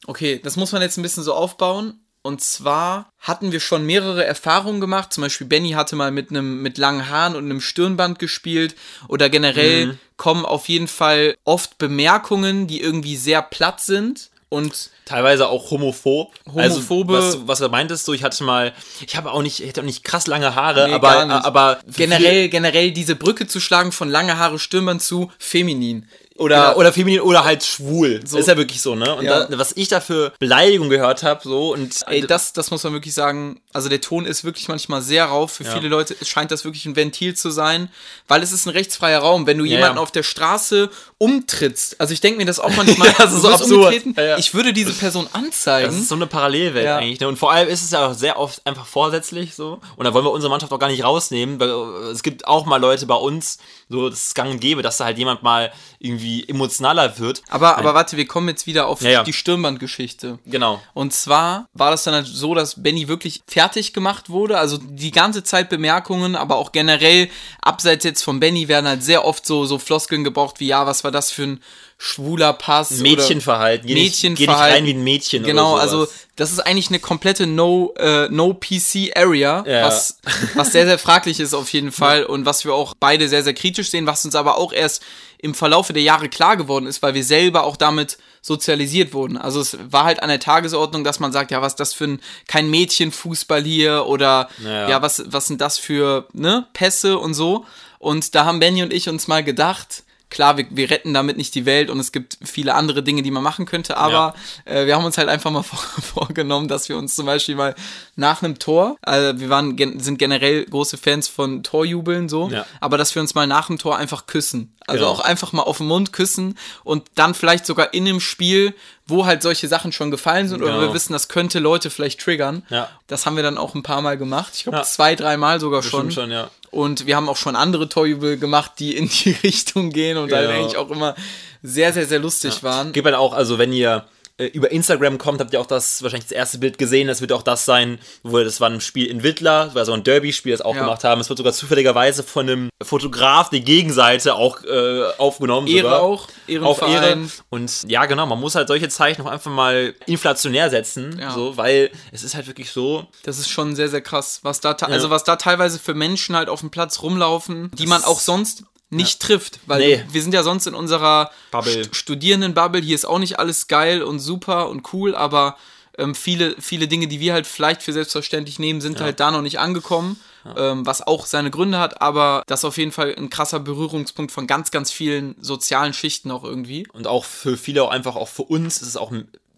[0.05, 2.01] Okay, das muss man jetzt ein bisschen so aufbauen.
[2.25, 5.13] Und zwar hatten wir schon mehrere Erfahrungen gemacht.
[5.13, 8.75] Zum Beispiel Benny hatte mal mit einem mit langen Haaren und einem Stirnband gespielt.
[9.07, 9.99] Oder generell Mhm.
[10.17, 14.31] kommen auf jeden Fall oft Bemerkungen, die irgendwie sehr platt sind.
[14.49, 16.33] Und Teilweise auch homophob.
[16.47, 18.73] Homophobe- Also, was, was er meintest, so, ich hatte mal,
[19.05, 22.49] ich habe auch nicht, ich hatte auch nicht krass lange Haare, Nee, aber, aber generell,
[22.49, 26.07] generell diese Brücke zu schlagen von lange Haare Stirnband zu feminin.
[26.37, 26.77] Oder, Genau.
[26.79, 28.19] oder feminin oder halt schwul.
[28.23, 29.15] Ist ja wirklich so, ne?
[29.15, 29.45] Und Ja.
[29.45, 32.93] da, was ich da für Beleidigung gehört habe, so und Ey, das, das muss man
[32.93, 33.61] wirklich sagen.
[33.71, 35.53] Also der Ton ist wirklich manchmal sehr rauf.
[35.53, 37.89] Für viele Leute scheint das wirklich ein Ventil zu sein,
[38.27, 39.47] weil es ist ein rechtsfreier Raum.
[39.47, 40.01] Wenn du jemanden ja.
[40.03, 43.49] auf der Straße umtrittst, also ich denke mir das auch manchmal, Ja, das ist so
[43.49, 43.95] absurd.
[44.17, 44.37] Ja, ja.
[44.37, 45.87] ich würde diese Person anzeigen.
[45.87, 46.97] Das ist so eine Parallelwelt Ja.
[46.97, 47.21] eigentlich.
[47.21, 47.27] Ne?
[47.29, 49.79] Und vor allem ist es ja auch sehr oft einfach vorsätzlich so.
[49.95, 52.65] Und da wollen wir unsere Mannschaft auch gar nicht rausnehmen, weil äh, es gibt auch
[52.65, 55.71] mal Leute bei uns, so das ist gang und gäbe, dass da halt jemand mal
[55.99, 57.41] irgendwie emotionaler wird.
[57.49, 60.39] aber, aber warte, wir kommen jetzt wieder auf die Stirnbandgeschichte.
[60.45, 60.81] Genau.
[60.93, 64.57] Und zwar war das dann halt so, dass Benny wirklich fertig gemacht wurde.
[64.57, 67.29] Also die ganze Zeit Bemerkungen, aber auch generell
[67.61, 71.04] abseits jetzt von Benny werden halt sehr oft so, so Floskeln gebraucht wie, ja, was
[71.05, 71.63] war das für ein
[71.97, 72.91] schwuler Pass?
[72.91, 73.87] oder- Mädchenverhalten.
[73.87, 74.75] Geh nicht, geh nicht Mädchenverhalten.
[74.75, 79.13] rein wie ein Mädchen Genau, also das ist eigentlich eine komplette No, äh, no PC
[79.15, 79.85] Area, Ja.
[79.87, 80.17] was,
[80.55, 83.53] was sehr, sehr fraglich ist auf jeden Fall und was wir auch beide sehr, sehr
[83.53, 85.01] kritisch sehen, was uns aber auch erst
[85.37, 89.37] im Verlaufe der Jahre klar geworden ist, weil wir selber auch damit sozialisiert wurden.
[89.37, 92.05] Also es war halt an der Tagesordnung, dass man sagt, ja, was ist das für
[92.05, 94.89] ein, kein Mädchenfußball hier oder Ja.
[94.89, 97.65] ja, was, was sind das für, ne, Pässe und so.
[97.99, 101.53] Und da haben Benny und ich uns mal gedacht, klar, wir, wir retten damit nicht
[101.55, 104.33] die Welt und es gibt viele andere Dinge, die man machen könnte, aber
[104.65, 107.75] äh, wir haben uns halt einfach mal vor, vorgenommen, dass wir uns zum Beispiel mal
[108.15, 112.65] nach einem Tor, also wir waren, sind generell große Fans von Torjubeln so, Ja.
[112.81, 114.71] aber dass wir uns mal nach dem Tor einfach küssen.
[114.87, 115.11] Also Genau.
[115.13, 118.75] auch einfach mal auf den Mund küssen und dann vielleicht sogar in dem Spiel,
[119.07, 120.81] wo halt solche Sachen schon gefallen sind oder Genau.
[120.87, 122.63] wir wissen, das könnte Leute vielleicht triggern.
[122.69, 122.89] Ja.
[123.07, 124.53] Das haben wir dann auch ein paar Mal gemacht.
[124.55, 124.83] Ich glaube, Ja.
[124.83, 126.07] zwei, dreimal sogar schon.
[126.07, 126.49] Bestimmt schon, ja.
[126.71, 130.47] Und wir haben auch schon andere Torjubel gemacht, die in die Richtung gehen und halt
[130.47, 130.59] Genau.
[130.59, 131.15] eigentlich auch immer
[131.61, 132.91] sehr, sehr, sehr lustig waren.
[132.93, 134.05] Gibt dann auch, also wenn ihr
[134.37, 137.07] äh, über Instagram kommt, habt ihr auch das wahrscheinlich das erste Bild gesehen.
[137.07, 139.93] Das wird auch das sein, wo das war ein Spiel in Wittler, das war so
[139.93, 140.81] ein Derby-Spiel, das auch Ja.
[140.81, 141.21] gemacht haben.
[141.21, 145.67] Es wird sogar zufälligerweise von einem Fotograf die Gegenseite auch äh, aufgenommen.
[145.67, 146.01] Ehre sogar.
[146.01, 146.27] auch,
[146.61, 146.81] Auf.
[146.81, 147.17] Ehre.
[147.49, 151.31] Und ja, genau, man muss halt solche Zeichen auch einfach mal inflationär setzen, Ja.
[151.33, 154.73] so, weil es ist halt wirklich so, Das ist schon sehr, sehr krass, was da,
[154.73, 158.19] te- also was da teilweise für Menschen halt auf dem Platz rumlaufen, die man auch
[158.19, 160.03] sonst nicht trifft, weil Nee.
[160.11, 161.83] wir sind ja sonst in unserer Bubble.
[161.85, 165.57] St Studierenden-Bubble, hier ist auch nicht alles geil und super und cool, aber
[165.97, 169.41] ähm, viele, viele Dinge, die wir halt vielleicht für selbstverständlich nehmen, sind halt da noch
[169.41, 170.19] nicht angekommen,
[170.57, 174.31] ähm, was auch seine Gründe hat, aber das ist auf jeden Fall ein krasser Berührungspunkt
[174.31, 176.85] von ganz, ganz vielen sozialen Schichten auch irgendwie.
[176.93, 179.11] Und auch für viele, auch einfach auch für uns, ist es auch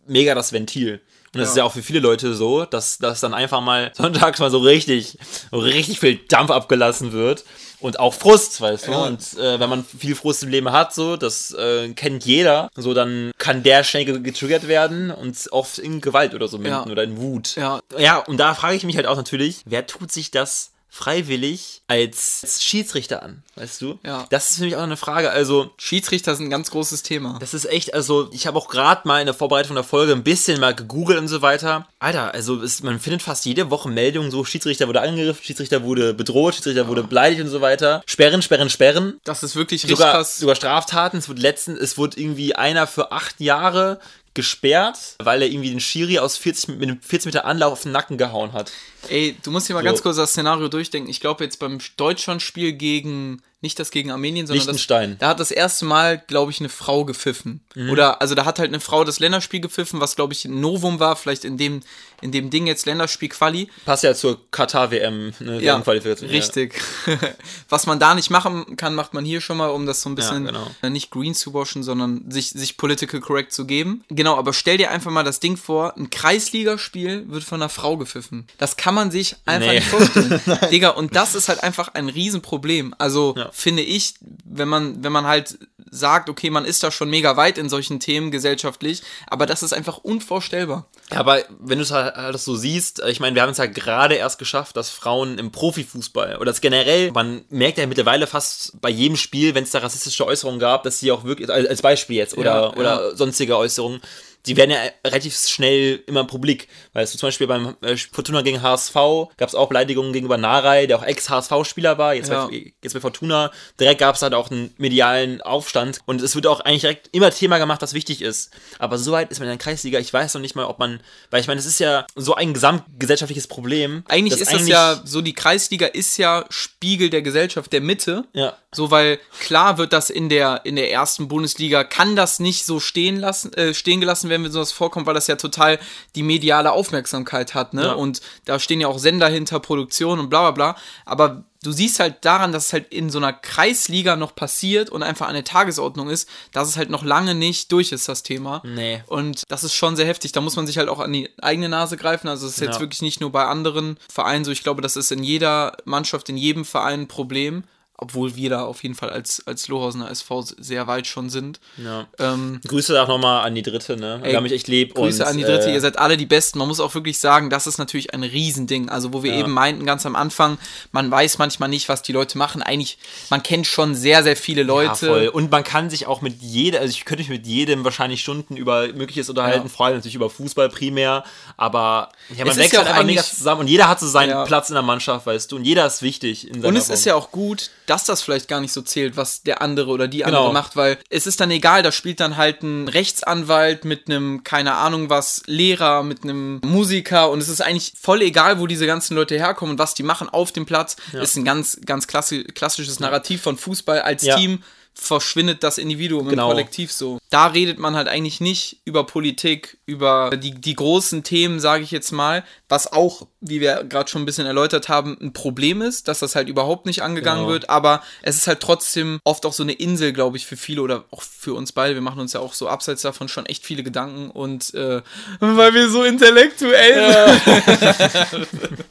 [0.05, 1.01] mega das Ventil.
[1.33, 1.51] Und das Ja.
[1.51, 4.59] ist ja auch für viele Leute so, dass, dass dann einfach mal sonntags mal so
[4.59, 5.17] richtig,
[5.51, 7.43] so richtig viel Dampf abgelassen wird.
[7.79, 8.91] Und auch Frust, weißt du.
[8.91, 8.97] Ja.
[9.03, 12.93] Und äh, wenn man viel Frust im Leben hat, so, das äh, kennt jeder, so,
[12.95, 16.91] dann kann der schnell ge- getriggert werden und oft in Gewalt oder so münden Ja.
[16.91, 17.55] oder in Wut.
[17.55, 17.79] Ja.
[17.97, 22.39] Ja, und da frage ich mich halt auch natürlich, wer tut sich das freiwillig als,
[22.43, 23.99] als Schiedsrichter an, weißt du?
[24.05, 24.25] Ja.
[24.29, 25.29] Das ist für mich auch eine Frage.
[25.29, 27.37] Also, Schiedsrichter sind ein ganz großes Thema.
[27.39, 30.23] das ist echt, also ich habe auch gerade mal in der Vorbereitung der Folge ein
[30.23, 31.87] bisschen mal gegoogelt und so weiter.
[31.99, 36.13] Alter, also es, man findet fast jede Woche Meldungen so, Schiedsrichter wurde angegriffen, Schiedsrichter wurde
[36.13, 38.01] bedroht, Schiedsrichter wurde beleidigt und so weiter.
[38.05, 39.19] Sperren, sperren, sperren.
[39.23, 40.37] Das ist wirklich richtig Sogar, krass.
[40.39, 41.17] sogar Straftaten.
[41.17, 43.99] Es wurde letztens, es wurde irgendwie einer für acht Jahre
[44.37, 47.91] gesperrt, weil er irgendwie den Schiri aus 40, mit einem 40 Meter Anlauf auf den
[47.91, 48.71] Nacken gehauen hat.
[49.09, 49.85] Ey, du musst dir mal So.
[49.85, 51.09] ganz kurz das Szenario durchdenken.
[51.09, 54.67] Ich glaube jetzt beim Deutschlandspiel gegen, nicht das gegen Armenien, sondern.
[54.67, 57.61] Das, da hat das erste Mal, glaube ich, eine Frau gepfiffen.
[57.89, 60.99] Oder, also da hat halt eine Frau das Länderspiel gepfiffen, was, glaube ich, ein Novum
[60.99, 61.81] war, vielleicht in dem,
[62.21, 63.69] in dem Ding jetzt Länderspiel-Quali.
[63.85, 66.29] Passt ja zur Katar-WM, ne, Ja, WM-Qualifikation.
[66.29, 66.79] richtig.
[67.69, 70.15] Was man da nicht machen kann, macht man hier schon mal, um das so ein
[70.15, 70.67] bisschen genau.
[70.81, 74.03] äh, nicht green zu waschen, sondern sich, sich political correct zu geben.
[74.09, 77.97] Genau, aber stell dir einfach mal das Ding vor, ein Kreisligaspiel wird von einer Frau
[77.97, 78.47] gepfiffen.
[78.57, 79.75] Das kann man sich einfach Nee.
[79.75, 80.41] nicht vorstellen.
[80.71, 82.95] Digga, und das ist halt einfach ein Riesenproblem.
[82.97, 83.46] Also Ja.
[83.51, 85.57] Finde ich, wenn man, wenn man halt
[85.89, 89.73] sagt, okay, man ist da schon mega weit in solchen Themen gesellschaftlich, aber das ist
[89.73, 90.87] einfach unvorstellbar.
[91.11, 93.65] Ja, aber wenn du es halt alles so siehst, ich meine, wir haben es ja
[93.65, 98.79] gerade erst geschafft, dass Frauen im Profifußball oder das generell, man merkt ja mittlerweile fast
[98.81, 102.17] bei jedem Spiel, wenn es da rassistische Äußerungen gab, dass sie auch wirklich, als Beispiel
[102.17, 104.01] jetzt, oder, Ja, oder sonstige Äußerungen,
[104.47, 106.67] die werden ja relativ schnell immer publik.
[106.93, 110.85] Weißt du, zum Beispiel beim äh, Fortuna gegen HSV gab es auch Beleidigungen gegenüber Narei,
[110.87, 112.47] der auch Ex-HSV-Spieler war, jetzt, Ja.
[112.47, 113.51] bei, jetzt bei Fortuna.
[113.79, 117.31] Direkt gab es halt auch einen medialen Aufstand und es wird auch eigentlich direkt immer
[117.31, 118.51] Thema gemacht, was wichtig ist.
[118.79, 121.01] Aber so weit ist man in der Kreisliga, ich weiß noch nicht mal, ob man,
[121.29, 124.03] weil ich meine, es ist ja so ein gesamtgesellschaftliches Problem.
[124.07, 128.23] Eigentlich ist das ja so, die Kreisliga ist ja Spiegel der Gesellschaft, der Mitte.
[128.33, 128.55] Ja.
[128.75, 132.81] So, weil klar wird das in der, in der ersten Bundesliga, kann das nicht so
[132.81, 135.79] stehen lassen, äh, stehen gelassen werden, wenn sowas vorkommt, weil das ja total
[136.15, 137.83] die mediale Aufmerksamkeit hat, ne?
[137.83, 137.91] Ja.
[137.93, 140.81] Und da stehen ja auch Sender hinter Produktion und bla bla bla.
[141.05, 145.01] Aber du siehst halt daran, dass es halt in so einer Kreisliga noch passiert und
[145.01, 148.61] einfach an der Tagesordnung ist, dass es halt noch lange nicht durch ist, das Thema.
[148.65, 149.01] Nee.
[149.07, 150.33] Und das ist schon sehr heftig.
[150.33, 152.27] Da muss man sich halt auch an die eigene Nase greifen.
[152.27, 152.81] Also es ist jetzt Ja.
[152.81, 154.51] wirklich nicht nur bei anderen Vereinen so.
[154.51, 157.63] Ich glaube, das ist in jeder Mannschaft, in jedem Verein ein Problem.
[157.99, 161.59] Obwohl wir da auf jeden Fall als, als Lohausener SV sehr weit schon sind.
[161.83, 162.05] Ja.
[162.19, 164.19] Ähm, Grüße auch nochmal an die Dritte, ne?
[164.23, 164.93] Ey, mich echt lieb.
[164.93, 166.59] Grüße und, an die Dritte, äh, ihr seid alle die Besten.
[166.59, 168.89] Man muss auch wirklich sagen, das ist natürlich ein Riesending.
[168.89, 170.59] Also, wo wir eben meinten, ganz am Anfang,
[170.91, 172.61] man weiß manchmal nicht, was die Leute machen.
[172.61, 172.99] Eigentlich,
[173.31, 175.07] man kennt schon sehr, sehr viele Ja, Leute.
[175.07, 175.27] voll.
[175.29, 178.57] Und man kann sich auch mit jedem, also ich könnte mich mit jedem wahrscheinlich Stunden
[178.57, 179.73] über Mögliches unterhalten, Ja.
[179.75, 181.23] vor allem natürlich über Fußball primär,
[181.57, 184.07] aber ja, man Es wächst ja halt auch einfach mega zusammen und jeder hat so
[184.07, 184.45] seinen Ja.
[184.45, 186.93] Platz in der Mannschaft, weißt du, und jeder ist wichtig in seiner Und es Form.
[186.93, 190.07] ist ja auch gut, dass das vielleicht gar nicht so zählt, was der andere oder
[190.07, 190.53] die andere Genau.
[190.53, 194.75] macht, weil es ist dann egal, da spielt dann halt ein Rechtsanwalt mit einem, keine
[194.75, 199.15] Ahnung was, Lehrer, mit einem Musiker und es ist eigentlich voll egal, wo diese ganzen
[199.15, 200.95] Leute herkommen und was die machen auf dem Platz.
[201.13, 204.35] Ist ein ganz, ganz klassi klassisches Narrativ von Fußball als Ja.
[204.35, 204.63] Team.
[204.99, 206.47] Verschwindet das Individuum Genau.
[206.47, 207.19] im Kollektiv so.
[207.29, 211.91] Da redet man halt eigentlich nicht über Politik, über die, die großen Themen, sage ich
[211.91, 216.07] jetzt mal, was auch, wie wir gerade schon ein bisschen erläutert haben, ein Problem ist,
[216.07, 217.51] dass das halt überhaupt nicht angegangen Genau.
[217.53, 220.81] wird, aber es ist halt trotzdem oft auch so eine Insel, glaube ich, für viele
[220.81, 221.93] oder auch für uns beide.
[221.93, 225.01] Wir machen uns ja auch so abseits davon schon echt viele Gedanken und äh,
[225.39, 228.47] weil wir so intellektuell sind.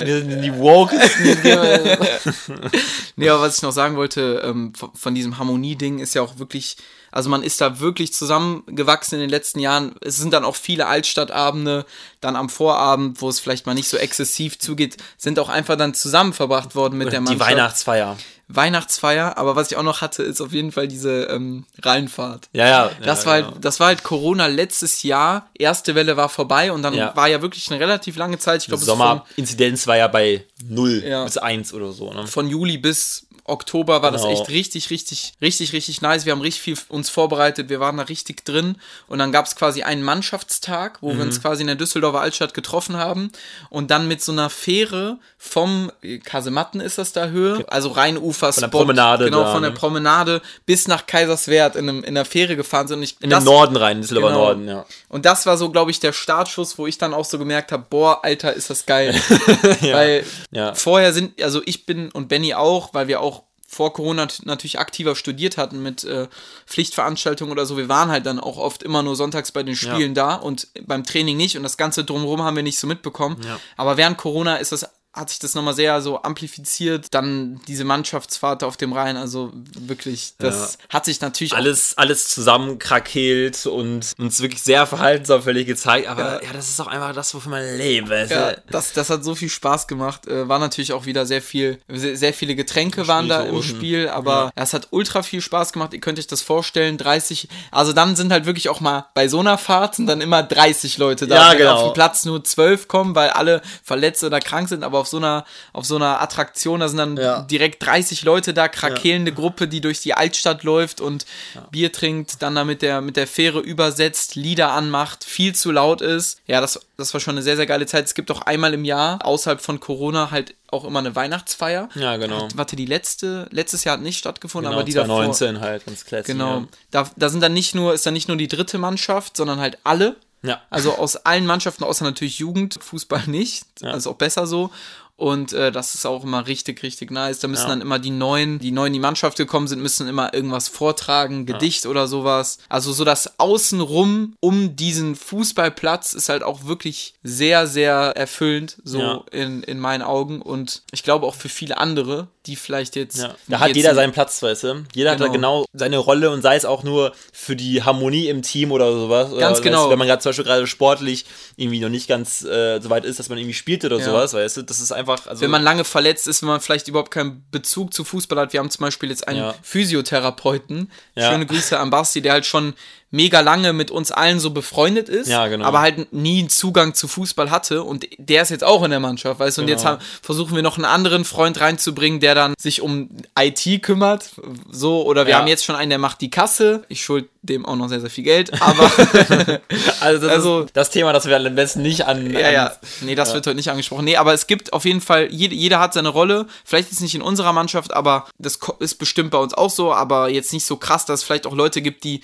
[0.00, 1.36] Wir sind die wokesten.
[3.18, 6.76] Nee, aber was ich noch sagen wollte, ähm, von, diesem Harmonie-Ding ist ja auch wirklich,
[7.10, 9.94] also man ist da wirklich zusammengewachsen in den letzten Jahren.
[10.02, 11.86] Es sind dann auch viele Altstadtabende,
[12.20, 15.94] dann am Vorabend, wo es vielleicht mal nicht so exzessiv zugeht, sind auch einfach dann
[15.94, 17.50] zusammen verbracht worden mit der die Mannschaft.
[17.50, 18.18] Weihnachtsfeier.
[18.48, 22.48] Weihnachtsfeier, aber was ich auch noch hatte, ist auf jeden Fall diese ähm, Rheinfahrt.
[22.52, 22.90] Ja, ja.
[23.04, 23.52] Das, ja, war genau.
[23.54, 25.48] halt, das war halt Corona letztes Jahr.
[25.58, 27.14] Erste Welle war vorbei und dann Ja.
[27.16, 28.62] war ja wirklich eine relativ lange Zeit.
[28.62, 31.24] Ich glaube, Sommerinzidenz war ja bei 0 Ja.
[31.24, 32.12] bis 1 oder so.
[32.12, 32.26] Ne?
[32.26, 34.32] von Juli bis Oktober war das Genau.
[34.40, 36.24] echt richtig, richtig, richtig, richtig nice.
[36.24, 38.74] Wir haben richtig viel uns vorbereitet, wir waren da richtig drin.
[39.06, 41.20] Und dann gab es quasi einen Mannschaftstag, wo wir Mhm.
[41.22, 43.30] uns quasi in der Düsseldorfer Altstadt getroffen haben.
[43.70, 45.92] Und dann mit so einer Fähre vom
[46.24, 49.76] Kasematten ist das da Höhe, also Rheinufer Von der Promenade Genau, da, von der ne?
[49.76, 53.02] Promenade bis nach Kaiserswerth in, einem, in der Fähre gefahren sind.
[53.02, 54.44] Ich, In das- den Norden rein, Düsseldorfer Genau.
[54.44, 54.84] Norden, ja.
[55.08, 57.84] Und das war so, glaube ich, der Startschuss, wo ich dann auch so gemerkt habe,
[57.88, 59.14] boah, Alter, ist das geil.
[59.80, 60.74] Weil Ja.
[60.74, 65.16] vorher sind, also ich bin und Benny auch, weil wir auch vor Corona natürlich aktiver
[65.16, 66.28] studiert hatten mit äh,
[66.66, 67.76] Pflichtveranstaltungen oder so.
[67.76, 71.04] Wir waren halt dann auch oft immer nur sonntags bei den Spielen da und beim
[71.04, 73.36] Training nicht und das Ganze drumherum haben wir nicht so mitbekommen.
[73.44, 73.58] Ja.
[73.76, 77.06] Aber während Corona ist das hat sich das nochmal sehr so amplifiziert.
[77.10, 83.66] Dann diese Mannschaftsfahrt auf dem Rhein, also wirklich, das hat sich natürlich Alles, alles zusammenkrakeelt
[83.66, 86.08] und uns wirklich sehr verhaltensauffällig gezeigt.
[86.08, 86.52] Aber ja.
[86.52, 88.08] das ist auch einfach das, wofür man lebt.
[88.30, 90.26] Ja, das, das hat so viel Spaß gemacht.
[90.26, 93.56] Äh, war natürlich auch wieder sehr viel, sehr, sehr viele Getränke waren da im.
[93.66, 94.62] Spiel, aber ja.
[94.62, 95.92] es hat ultra viel Spaß gemacht.
[95.92, 99.40] Ihr könnt euch das vorstellen, 30, also dann sind halt wirklich auch mal bei so
[99.40, 101.74] einer Fahrt sind dann immer 30 Leute da, Ja, genau.
[101.74, 105.16] auf dem Platz nur 12 kommen, weil alle verletzt oder krank sind, aber auf so
[105.18, 107.42] einer, auf so einer Attraktion, da sind dann Ja.
[107.42, 111.26] direkt 30 Leute da, krakelende Gruppe, die durch die Altstadt läuft und
[111.70, 116.00] Bier trinkt, dann da mit der, mit der Fähre übersetzt, Lieder anmacht, viel zu laut
[116.00, 116.40] ist.
[116.46, 118.04] Ja, das, das war schon eine sehr, sehr geile Zeit.
[118.06, 121.88] Es gibt auch einmal im Jahr, außerhalb von Corona, halt auch immer eine Weihnachtsfeier.
[121.94, 122.48] Ja, genau.
[122.54, 125.22] Warte, die letzte, letztes Jahr hat nicht stattgefunden, Genau, aber die davor.
[125.32, 126.26] 2019 halt, ganz klassisch.
[126.26, 126.64] Genau.
[126.90, 129.78] Da, da sind dann nicht nur, ist dann nicht nur die dritte Mannschaft, sondern halt
[129.84, 130.16] alle.
[130.46, 130.62] Ja.
[130.70, 133.66] Also aus allen Mannschaften, außer natürlich Jugend, Fußball nicht.
[133.80, 133.90] Ja.
[133.90, 134.70] Also auch besser so.
[135.18, 137.38] Und äh, das ist auch immer richtig, richtig nice.
[137.38, 137.68] Da müssen Ja.
[137.70, 141.46] dann immer die Neuen, die neu in die Mannschaft gekommen sind, müssen immer irgendwas vortragen,
[141.46, 142.58] Gedicht oder sowas.
[142.68, 149.00] Also so das Außenrum um diesen Fußballplatz ist halt auch wirklich sehr, sehr erfüllend, so
[149.00, 149.24] Ja.
[149.32, 150.42] in, in meinen Augen.
[150.42, 153.18] Und ich glaube auch für viele andere, die vielleicht jetzt.
[153.18, 153.34] Ja.
[153.48, 154.84] Da hat jetzt jeder seinen Platz, weißt du?
[154.94, 155.62] Jeder hat da Genau.
[155.62, 159.30] genau seine Rolle und sei es auch nur für die Harmonie im Team oder sowas.
[159.32, 159.84] Oder, Ganz weißt genau.
[159.86, 161.24] Du, wenn man gerade zum Beispiel gerade sportlich
[161.56, 164.04] irgendwie noch nicht ganz äh, so weit ist, dass man irgendwie spielt oder Ja.
[164.04, 164.62] sowas, weißt du?
[164.62, 165.05] Das ist einfach.
[165.08, 168.52] Also, wenn man lange verletzt ist, wenn man vielleicht überhaupt keinen Bezug zu Fußball hat.
[168.52, 169.54] Wir haben zum Beispiel jetzt einen Ja.
[169.62, 170.90] Physiotherapeuten.
[171.14, 171.30] Ja.
[171.30, 172.74] Schöne Grüße an Basti, der halt schon
[173.10, 175.64] mega lange mit uns allen so befreundet ist, Ja, genau.
[175.64, 179.00] aber halt nie einen Zugang zu Fußball hatte und der ist jetzt auch in der
[179.00, 179.78] Mannschaft, weißt du, und Genau.
[179.78, 184.30] jetzt haben, versuchen wir noch einen anderen Freund reinzubringen, der dann sich um IT kümmert,
[184.70, 185.38] so, oder wir Ja.
[185.38, 188.10] haben jetzt schon einen, der macht die Kasse, ich schuld dem auch noch sehr, sehr
[188.10, 188.90] viel Geld, aber
[190.00, 192.30] also, das, also- das Thema, das wir am besten nicht an.
[192.32, 192.72] Ja, ja.
[193.02, 194.04] Nee, das wird heute nicht angesprochen.
[194.04, 196.46] Nee, aber es gibt auf jeden Fall, jede, jeder hat seine Rolle.
[196.64, 200.28] Vielleicht ist nicht in unserer Mannschaft, aber das ist bestimmt bei uns auch so, aber
[200.28, 202.20] jetzt nicht so krass, dass es vielleicht auch Leute gibt, die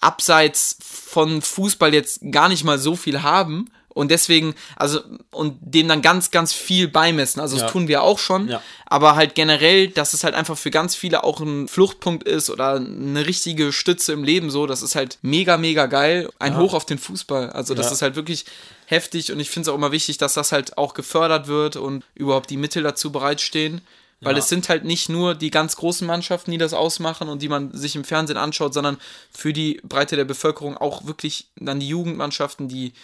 [0.00, 3.70] abseits von Fußball jetzt gar nicht mal so viel haben.
[3.88, 7.40] Und deswegen, also, und dem dann ganz, ganz viel beimessen.
[7.40, 7.62] Also, Ja.
[7.62, 8.46] das tun wir auch schon.
[8.46, 8.60] Ja.
[8.84, 12.74] Aber halt generell, dass es halt einfach für ganz viele auch ein Fluchtpunkt ist oder
[12.74, 14.66] eine richtige Stütze im Leben so.
[14.66, 16.28] Das ist halt mega, mega geil.
[16.38, 17.48] Ein Hoch auf den Fußball.
[17.52, 17.92] Also, das Ja.
[17.92, 18.44] ist halt wirklich
[18.84, 22.04] heftig und ich finde es auch immer wichtig, dass das halt auch gefördert wird und
[22.14, 23.80] überhaupt die Mittel dazu bereitstehen.
[24.20, 24.38] Weil Ja.
[24.38, 27.72] es sind halt nicht nur die ganz großen Mannschaften, die das ausmachen und die man
[27.76, 28.96] sich im Fernsehen anschaut, sondern
[29.30, 32.94] für die Breite der Bevölkerung auch wirklich dann die Jugendmannschaften, die,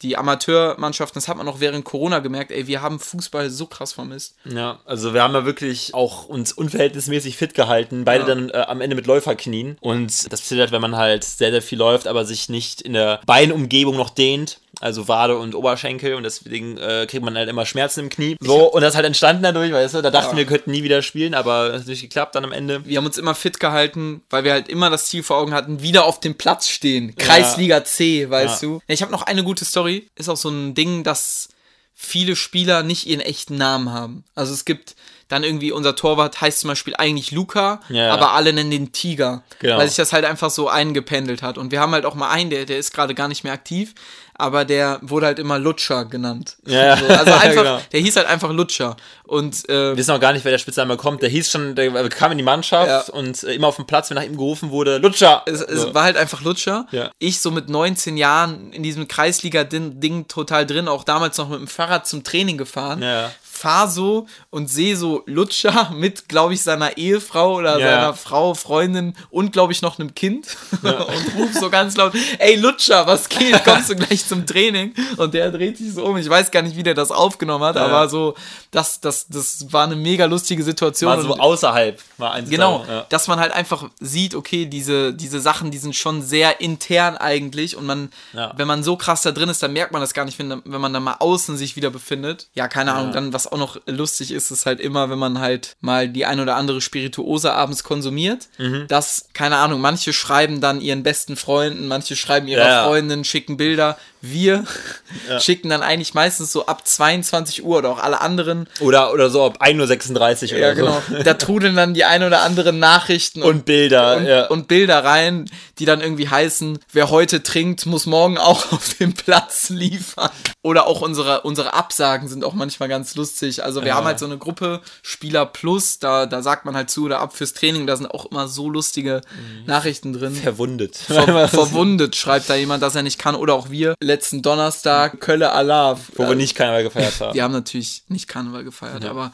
[0.00, 1.14] die Amateurmannschaften.
[1.20, 2.50] Das hat man auch während Corona gemerkt.
[2.50, 4.34] Ey, wir haben Fußball so krass vermisst.
[4.44, 8.28] Ja, also wir haben ja wirklich auch uns unverhältnismäßig fit gehalten, beide Ja.
[8.34, 9.76] dann äh, am Ende mit Läuferknien.
[9.80, 12.94] Und das passiert halt, wenn man halt sehr, sehr viel läuft, aber sich nicht in
[12.94, 14.58] der Beinumgebung noch dehnt.
[14.80, 18.36] Also Wade und Oberschenkel und deswegen äh, kriegt man halt immer Schmerzen im Knie.
[18.40, 20.38] So, und das ist halt entstanden dadurch, weißt du, da dachten Ja.
[20.38, 22.84] wir, könnten nie wieder spielen, aber es hat nicht geklappt dann am Ende.
[22.86, 25.82] Wir haben uns immer fit gehalten, weil wir halt immer das Ziel vor Augen hatten,
[25.82, 27.14] wieder auf dem Platz stehen.
[27.16, 28.68] Kreisliga C, weißt Ja.
[28.68, 28.80] du.
[28.86, 30.08] Ich habe noch eine gute Story.
[30.16, 31.48] Ist auch so ein Ding, dass
[31.94, 34.24] viele Spieler nicht ihren echten Namen haben.
[34.34, 34.96] Also es gibt
[35.32, 38.12] Dann irgendwie unser Torwart heißt zum Beispiel eigentlich Luca, Ja.
[38.12, 39.78] aber alle nennen den Tiger, Genau.
[39.78, 41.56] weil sich das halt einfach so eingependelt hat.
[41.56, 43.94] Und wir haben halt auch mal einen, der, der ist gerade gar nicht mehr aktiv,
[44.34, 46.56] aber der wurde halt immer Lutscher genannt.
[46.66, 47.80] Ja, So, also einfach, genau.
[47.92, 48.96] der hieß halt einfach Lutscher.
[49.24, 51.22] Und äh, Wir wissen auch gar nicht, wer der Spitzname kommt.
[51.22, 53.14] Der hieß schon, der kam in die Mannschaft Ja.
[53.14, 55.42] und äh, immer auf dem Platz, wenn nach ihm gerufen wurde, Lutscher!
[55.46, 55.94] es, es So.
[55.94, 56.86] war halt einfach Lutscher.
[56.90, 57.10] Ja.
[57.18, 61.68] Ich so mit 19 Jahren in diesem Kreisliga-Ding total drin, auch damals noch mit dem
[61.68, 63.02] Fahrrad zum Training gefahren.
[63.02, 63.30] Ja.
[63.62, 67.86] Fahr so und sehe so Lutscher mit, glaube ich, seiner Ehefrau oder Ja.
[67.86, 70.90] seiner Frau, Freundin und, glaube ich, noch einem Kind und
[71.38, 73.62] ruf so ganz laut, ey Lutscher, was geht?
[73.64, 74.92] Kommst du gleich zum Training?
[75.16, 76.16] Und der dreht sich so um.
[76.16, 77.84] Ich weiß gar nicht, wie der das aufgenommen hat, Ja.
[77.86, 78.34] aber so,
[78.72, 81.10] das, das, das war eine mega lustige Situation.
[81.10, 82.00] War so außerhalb.
[82.18, 83.06] War eins Genau, da, ja.
[83.10, 87.76] dass man halt einfach sieht, okay, diese, diese Sachen, die sind schon sehr intern eigentlich
[87.76, 88.52] und man, Ja.
[88.56, 90.80] wenn man so krass da drin ist, dann merkt man das gar nicht, wenn, wenn
[90.80, 92.48] man dann mal außen sich wieder befindet.
[92.54, 95.76] Ja, keine Ahnung, dann was auch noch lustig ist, ist halt immer, wenn man halt
[95.80, 98.86] mal die ein oder andere Spirituose abends konsumiert, Mhm.
[98.88, 102.84] dass, keine Ahnung, manche schreiben dann ihren besten Freunden, manche schreiben ihrer Ja.
[102.84, 103.98] Freundin, schicken Bilder.
[104.22, 104.64] Wir
[105.40, 109.44] schicken dann eigentlich meistens so ab 22 Uhr oder auch alle anderen Oder, oder so
[109.44, 111.02] ab 1.36 Uhr oder ja, genau.
[111.24, 113.46] Da trudeln dann die ein oder anderen Nachrichten so.
[113.48, 114.46] Und Bilder, und, ja.
[114.46, 119.12] und Bilder rein, die dann irgendwie heißen, wer heute trinkt, muss morgen auch auf dem
[119.14, 120.30] Platz liefern.
[120.62, 123.64] Oder auch unsere, unsere Absagen sind auch manchmal ganz lustig.
[123.64, 123.94] Also wir Ja.
[123.96, 127.34] haben halt so eine Gruppe Spieler Plus, da, da sagt man halt zu oder ab
[127.36, 129.66] fürs Training, da sind auch immer so lustige Mhm.
[129.66, 130.34] Nachrichten drin.
[130.34, 130.96] verwundet.
[130.96, 133.34] Ver verwundet schreibt da jemand, dass er nicht kann.
[133.34, 136.12] Oder auch wir, letzten Donnerstag, Kölle Alav.
[136.16, 137.34] Wo wir nicht Karneval gefeiert haben.
[137.34, 139.32] Wir haben natürlich nicht Karneval gefeiert, aber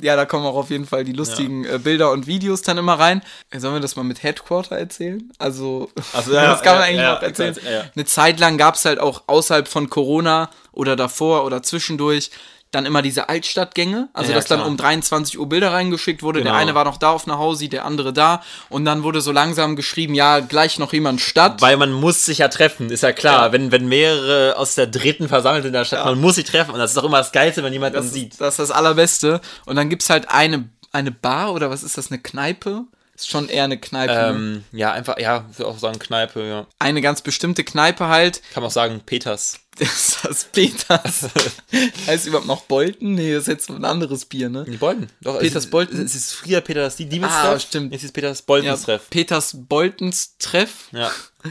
[0.00, 2.98] ja, da kommen auch auf jeden Fall die lustigen äh, Bilder und Videos dann immer
[2.98, 3.22] rein.
[3.50, 5.30] Äh, Sollen wir das mal mit Headquarter erzählen?
[5.38, 7.56] Also, Ach so, ja, das kann man ja, eigentlich ja, noch erzählen.
[7.64, 7.84] ja, ja.
[7.94, 12.30] Eine Zeit lang gab es halt auch außerhalb von Corona oder davor oder zwischendurch
[12.74, 14.68] dann immer diese Altstadtgänge, also Ja, dass dann klar.
[14.68, 16.40] um 23 Uhr Bilder reingeschickt wurde.
[16.42, 16.60] Der Genau.
[16.62, 18.42] eine war noch da auf einer Hausi, der andere da.
[18.68, 21.60] Und dann wurde so langsam geschrieben, ja, gleich noch jemand Stadt.
[21.62, 23.46] Weil man muss sich ja treffen, ist ja klar.
[23.46, 23.52] Ja.
[23.52, 26.72] Wenn, wenn mehrere aus der dritten versammelt sind in der Stadt, man muss sich treffen.
[26.72, 28.32] Und das ist doch immer das Geilste, wenn jemand Das dann sieht.
[28.32, 29.40] ist, das ist das Allerbeste.
[29.66, 32.84] Und dann gibt es halt eine, eine Bar oder was ist das, eine Kneipe?
[33.14, 34.12] Ist schon eher eine Kneipe.
[34.12, 34.28] ne?
[34.28, 36.66] Ähm, ja, einfach, ja, ich würde auch sagen Kneipe, ja.
[36.78, 38.42] Eine ganz bestimmte Kneipe halt.
[38.52, 39.60] Kann man auch sagen Peters.
[39.76, 41.28] Das ist das Peters.
[42.06, 43.14] heißt überhaupt noch Bolten?
[43.14, 44.64] Nee, das ist jetzt ein anderes Bier, ne?
[44.68, 45.08] Die Bolten.
[45.20, 46.00] Doch, Peters es ist, Bolten?
[46.06, 47.44] Es ist früher Peters die Diebestreff.
[47.44, 47.92] Ah, stimmt.
[47.92, 49.10] Jetzt ist Peters Ja, Boltenstreff.
[49.10, 50.88] Peters Boltens Treff.
[50.92, 51.10] Ja.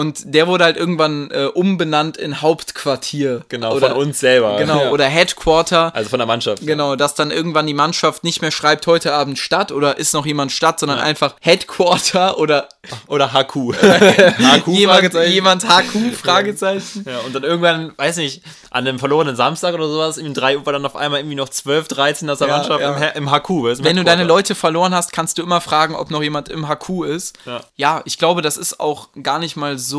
[0.00, 3.42] Und der wurde halt irgendwann äh, umbenannt in Hauptquartier.
[3.48, 4.56] Genau, oder, von uns selber.
[4.56, 4.90] Genau, Ja.
[4.90, 5.94] oder Headquarter.
[5.94, 6.64] Also von der Mannschaft.
[6.66, 10.24] Genau, dass dann irgendwann die Mannschaft nicht mehr schreibt, heute Abend Stadt oder ist noch
[10.24, 12.68] jemand Stadt, sondern einfach Headquarter oder
[13.08, 13.74] Oder HQ.
[13.74, 17.04] HQ, jemand, jemand HQ, Fragezeichen.
[17.06, 20.66] Ja, und dann irgendwann, weiß nicht, an einem verlorenen Samstag oder sowas, im 3 Uhr
[20.66, 23.08] war dann auf einmal irgendwie noch 12, 13 aus der Ja, Mannschaft ja.
[23.10, 23.48] Im, im HQ.
[23.50, 24.24] weißt Wenn du im deine.
[24.24, 27.36] Leute verloren hast, kannst du immer fragen, ob noch jemand im HQ ist.
[27.76, 28.02] Ja.
[28.04, 29.89] ich glaube, das ist auch gar nicht mal so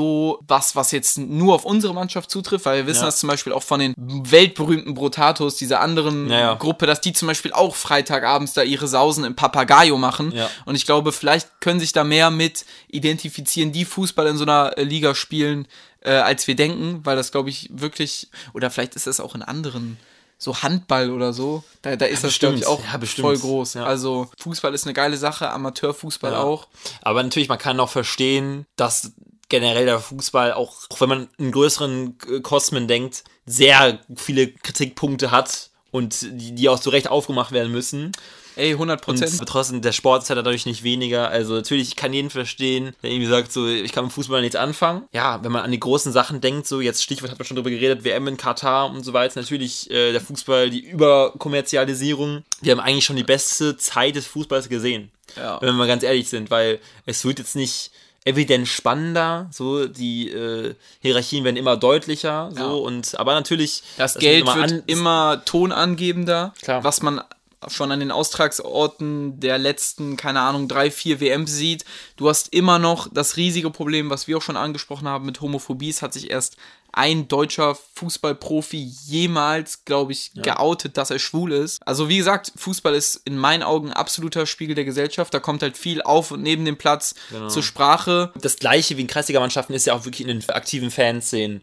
[0.48, 3.06] was, was jetzt nur auf unsere Mannschaft zutrifft, weil wir wissen Ja.
[3.08, 6.54] das zum Beispiel auch von den weltberühmten Brotatos, dieser anderen Ja, ja.
[6.56, 10.32] Gruppe, dass die zum Beispiel auch Freitagabends da ihre Sausen im Papagayo machen.
[10.32, 10.50] Ja.
[10.66, 14.78] Und ich glaube, vielleicht können sich da mehr mit identifizieren, die Fußball in so einer
[14.78, 15.68] äh, Liga spielen,
[16.02, 19.42] äh, als wir denken, weil das, glaube ich, wirklich, oder vielleicht ist das auch in
[19.42, 19.98] anderen.
[20.44, 22.80] So Handball oder so, da, da ist das, glaube ich, bestimmt.
[22.90, 23.76] auch Ja, voll groß.
[23.76, 23.84] Ja.
[23.84, 26.40] Also Fußball ist eine geile Sache, Amateurfußball Ja.
[26.42, 26.68] auch.
[27.04, 29.12] Aber natürlich, man kann auch verstehen, dass
[29.52, 35.70] generell der Fußball, auch, auch wenn man in größeren Kosmen denkt, sehr viele Kritikpunkte hat
[35.92, 38.14] und die, die auch zu Recht aufgemacht werden müssen.
[38.56, 39.42] Ey, 100 Und Prozent.
[39.48, 41.30] trotzdem, der Sport ist ja dadurch nicht weniger.
[41.30, 44.58] Also natürlich, ich kann jeden verstehen, der irgendwie sagt, so, ich kann mit Fußball nichts
[44.58, 45.04] anfangen.
[45.14, 47.70] Ja, wenn man an die großen Sachen denkt, so jetzt Stichwort hat man schon drüber
[47.70, 49.40] geredet, WM in Katar und so weiter.
[49.40, 52.44] Natürlich äh, der Fußball, die Überkommerzialisierung.
[52.62, 55.12] Wir haben eigentlich schon die beste Zeit des Fußballs gesehen.
[55.38, 55.62] Ja.
[55.62, 57.92] Wenn wir mal ganz ehrlich sind, weil es wird jetzt nicht
[58.26, 62.68] evident spannender, so die äh, Hierarchien werden immer deutlicher, so Ja.
[62.70, 66.84] und aber natürlich Das das Geld man wird an- immer tonangebender, Klar.
[66.84, 67.22] was man
[67.68, 71.86] schon an den Austragsorten der letzten, keine Ahnung, drei, vier WMs sieht.
[72.18, 75.90] Du hast immer noch das riesige Problem, was wir auch schon angesprochen haben mit Homophobie.
[75.90, 76.58] Es hat sich erst
[76.94, 81.80] ein deutscher Fußballprofi jemals, glaube ich, geoutet, dass er schwul ist.
[81.88, 85.34] Also wie gesagt, Fußball ist in meinen Augen ein absoluter Spiegel der Gesellschaft.
[85.34, 87.48] Da kommt halt viel auf und neben dem Platz Genau.
[87.48, 88.32] zur Sprache.
[88.42, 91.62] das gleiche wie in Kreisliga-Mannschaften ist ja auch wirklich in den aktiven Fanszenen.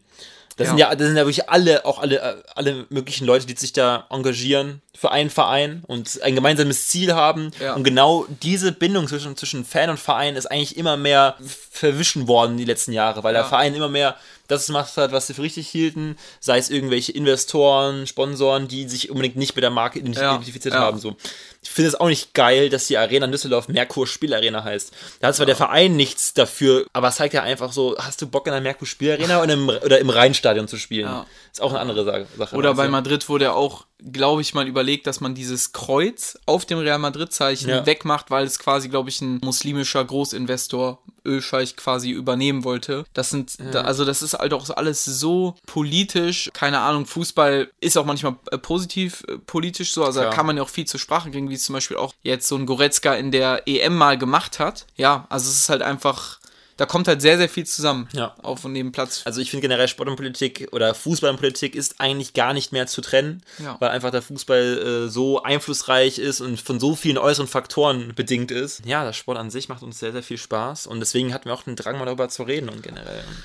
[0.56, 0.70] Das Ja.
[0.70, 4.06] sind ja, das sind ja wirklich alle, auch alle, alle möglichen Leute, die sich da
[4.10, 7.52] engagieren für einen Verein und ein gemeinsames Ziel haben.
[7.60, 7.74] Ja.
[7.74, 11.36] Und genau diese Bindung zwischen, zwischen Fan und Verein ist eigentlich immer mehr
[11.70, 13.48] verwischen worden die letzten Jahre, weil der Ja.
[13.48, 14.16] Verein immer mehr
[14.48, 19.10] das gemacht hat, was sie für richtig hielten, sei es irgendwelche Investoren, Sponsoren, die sich
[19.10, 20.32] unbedingt nicht mit der Marke ident- Ja.
[20.34, 20.80] identifiziert Ja.
[20.80, 20.98] haben.
[20.98, 21.16] So.
[21.60, 24.92] ich finde es auch nicht geil, dass die Arena Düsseldorf Merkur Spielarena heißt.
[25.20, 28.26] Da hat zwar der Verein nichts dafür, aber es zeigt ja einfach so, hast du
[28.26, 31.06] Bock in der Merkur Spielarena oder im, oder im Rheinstadion zu spielen?
[31.06, 31.26] Ja.
[31.52, 32.56] Ist auch eine andere Sa- Sache.
[32.56, 36.64] Oder bei Madrid wurde ja auch, glaube ich, mal überlegt, dass man dieses Kreuz auf
[36.64, 37.84] dem Real Madrid-Zeichen Ja.
[37.84, 43.04] wegmacht, weil es quasi, glaube ich, ein muslimischer Großinvestor, Ölscheich quasi übernehmen wollte.
[43.12, 46.50] Das sind, da, also das ist halt auch alles so politisch.
[46.52, 50.04] Keine Ahnung, Fußball ist auch manchmal äh, positiv äh, politisch so.
[50.04, 50.34] Also da Klar.
[50.34, 52.56] kann man ja auch viel zur Sprache kriegen, wie es zum Beispiel auch jetzt so
[52.56, 54.86] ein Goretzka in der EM mal gemacht hat.
[54.96, 56.37] Ja, also es ist halt einfach,
[56.78, 58.34] da kommt halt sehr, sehr viel zusammen Ja.
[58.42, 59.22] auf und neben Platz.
[59.26, 62.72] Also ich finde generell Sport und Politik oder Fußball und Politik ist eigentlich gar nicht
[62.72, 63.76] mehr zu trennen, Ja.
[63.80, 68.50] weil einfach der Fußball äh, so einflussreich ist und von so vielen äußeren Faktoren bedingt
[68.50, 68.86] ist.
[68.86, 71.54] Ja, der Sport an sich macht uns sehr, sehr viel Spaß und deswegen hatten wir
[71.54, 73.24] auch den Drang, mal darüber zu reden und generell.
[73.28, 73.44] Und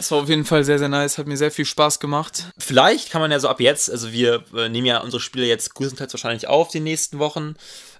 [0.00, 2.44] Das war auf jeden Fall sehr, sehr nice, hat mir sehr viel Spaß gemacht.
[2.56, 5.74] vielleicht kann man ja so ab jetzt, also wir äh, nehmen ja unsere Spiele jetzt
[5.74, 7.54] größtenteils wahrscheinlich auf die nächsten Wochen,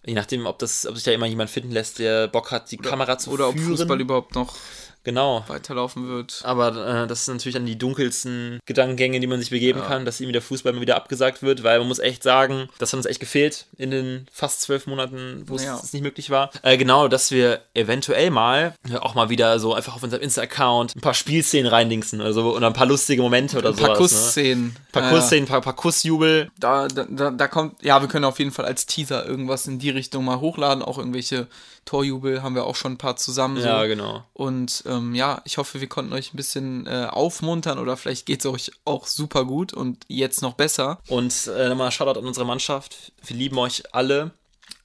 [0.07, 2.79] je nachdem, ob, das, ob sich da immer jemand finden lässt, der Bock hat, die
[2.79, 3.77] Kamera zu Oder ob führen.
[3.77, 4.57] Fußball überhaupt noch
[5.03, 5.45] Genau.
[5.49, 6.43] weiterlaufen wird.
[6.45, 10.21] Aber äh, das sind natürlich dann die dunkelsten Gedankengänge, die man sich begeben kann, dass
[10.21, 13.07] irgendwie der Fußball mal wieder abgesagt wird, weil man muss echt sagen, das hat uns
[13.07, 15.81] echt gefehlt in den fast zwölf Monaten, wo es Ja.
[15.93, 16.51] nicht möglich war.
[16.63, 20.95] Äh, genau, dass wir eventuell mal äh, auch mal wieder so einfach auf unserem Insta-Account
[20.97, 23.81] ein paar Spielszenen reindingsen oder so oder ein paar lustige Momente oder Ein so.
[23.83, 23.97] paar Ne?
[23.97, 24.65] Kussszenen.
[24.67, 26.51] Ein paar Ja, Kussszenen, ein paar, paar Kussjubel.
[26.59, 29.91] Da, da, da kommt, ja, wir können auf jeden Fall als Teaser irgendwas in die
[29.91, 30.83] Richtung mal hochladen.
[30.83, 31.47] Auch irgendwelche
[31.85, 33.57] Torjubel haben wir auch schon ein paar zusammen.
[33.57, 33.67] So.
[33.67, 34.25] Ja, genau.
[34.33, 38.41] Und ähm, ja, ich hoffe, wir konnten euch ein bisschen äh, aufmuntern oder vielleicht geht
[38.41, 40.99] es euch auch super gut und jetzt noch besser.
[41.09, 43.13] Und äh, nochmal Shoutout an unsere Mannschaft.
[43.25, 44.33] Wir lieben euch alle,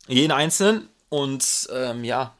[0.08, 0.90] jeden Einzelnen.
[1.10, 2.34] Und ähm, ja,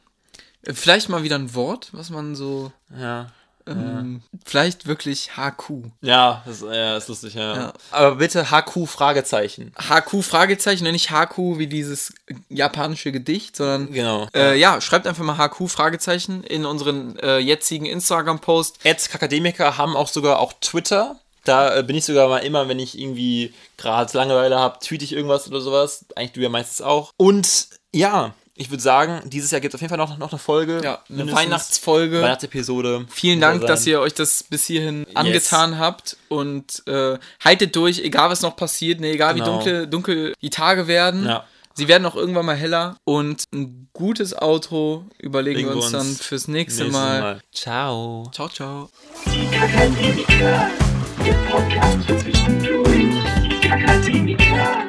[0.72, 2.72] Vielleicht mal wieder ein Wort, was man so.
[2.98, 3.30] ja.
[3.66, 5.90] Ähm, Vielleicht wirklich HQ.
[6.00, 7.56] Ja, das ja, ist lustig, ja.
[7.56, 7.72] Ja.
[7.90, 9.72] Aber bitte HQ Fragezeichen.
[9.76, 12.14] HQ Fragezeichen, und nicht HQ wie dieses
[12.48, 14.28] japanische Gedicht, sondern Genau.
[14.34, 18.78] Äh, ja, schreibt einfach mal HQ Fragezeichen in unseren äh, jetzigen Instagram-Post.
[18.84, 21.16] Ads Kakademiker haben auch sogar auch Twitter.
[21.44, 25.12] Da äh, bin ich sogar mal immer, wenn ich irgendwie gerade Langeweile habe, tweete ich
[25.12, 26.04] irgendwas oder sowas.
[26.14, 27.12] Eigentlich du ja meistens auch.
[27.16, 30.38] Und ja, ich würde sagen, dieses Jahr gibt es auf jeden Fall noch, noch eine
[30.38, 30.80] Folge.
[30.82, 31.30] Ja, eine.
[31.32, 32.22] Weihnachtsfolge.
[32.22, 33.06] Weihnachtsepisode.
[33.10, 33.92] Vielen Dank, ja dass sein.
[33.92, 39.00] ihr euch das bis hierhin angetan habt und äh, haltet durch, egal was noch passiert,
[39.00, 39.46] ne, egal Genau.
[39.46, 41.26] wie dunkel, dunkel die Tage werden.
[41.26, 41.44] Ja.
[41.74, 45.92] Sie werden auch irgendwann mal heller und ein gutes Outro überlegen Legen wir uns, uns
[45.92, 47.40] dann fürs nächste, Nächstes Mal.
[47.52, 48.30] Ciao.
[48.34, 48.88] Ciao, ciao.
[49.26, 50.70] Die Kakademiker,
[51.26, 53.14] der Podcast für zwischendurch.
[53.42, 54.86] Die Kakademiker,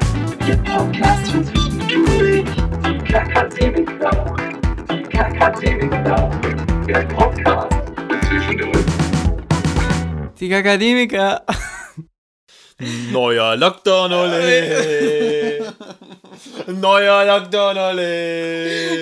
[0.47, 2.26] der Podcast für zwischendurch.
[3.07, 4.35] Die Kakademiker,
[4.89, 6.29] die Kakademiker,
[6.85, 7.77] der Podcast
[8.27, 8.85] zwischendurch.
[10.37, 11.41] Die Akademiker.
[13.11, 15.73] Neuer Lockdown, ole.
[16.67, 18.97] Neuer Lockdown, ole.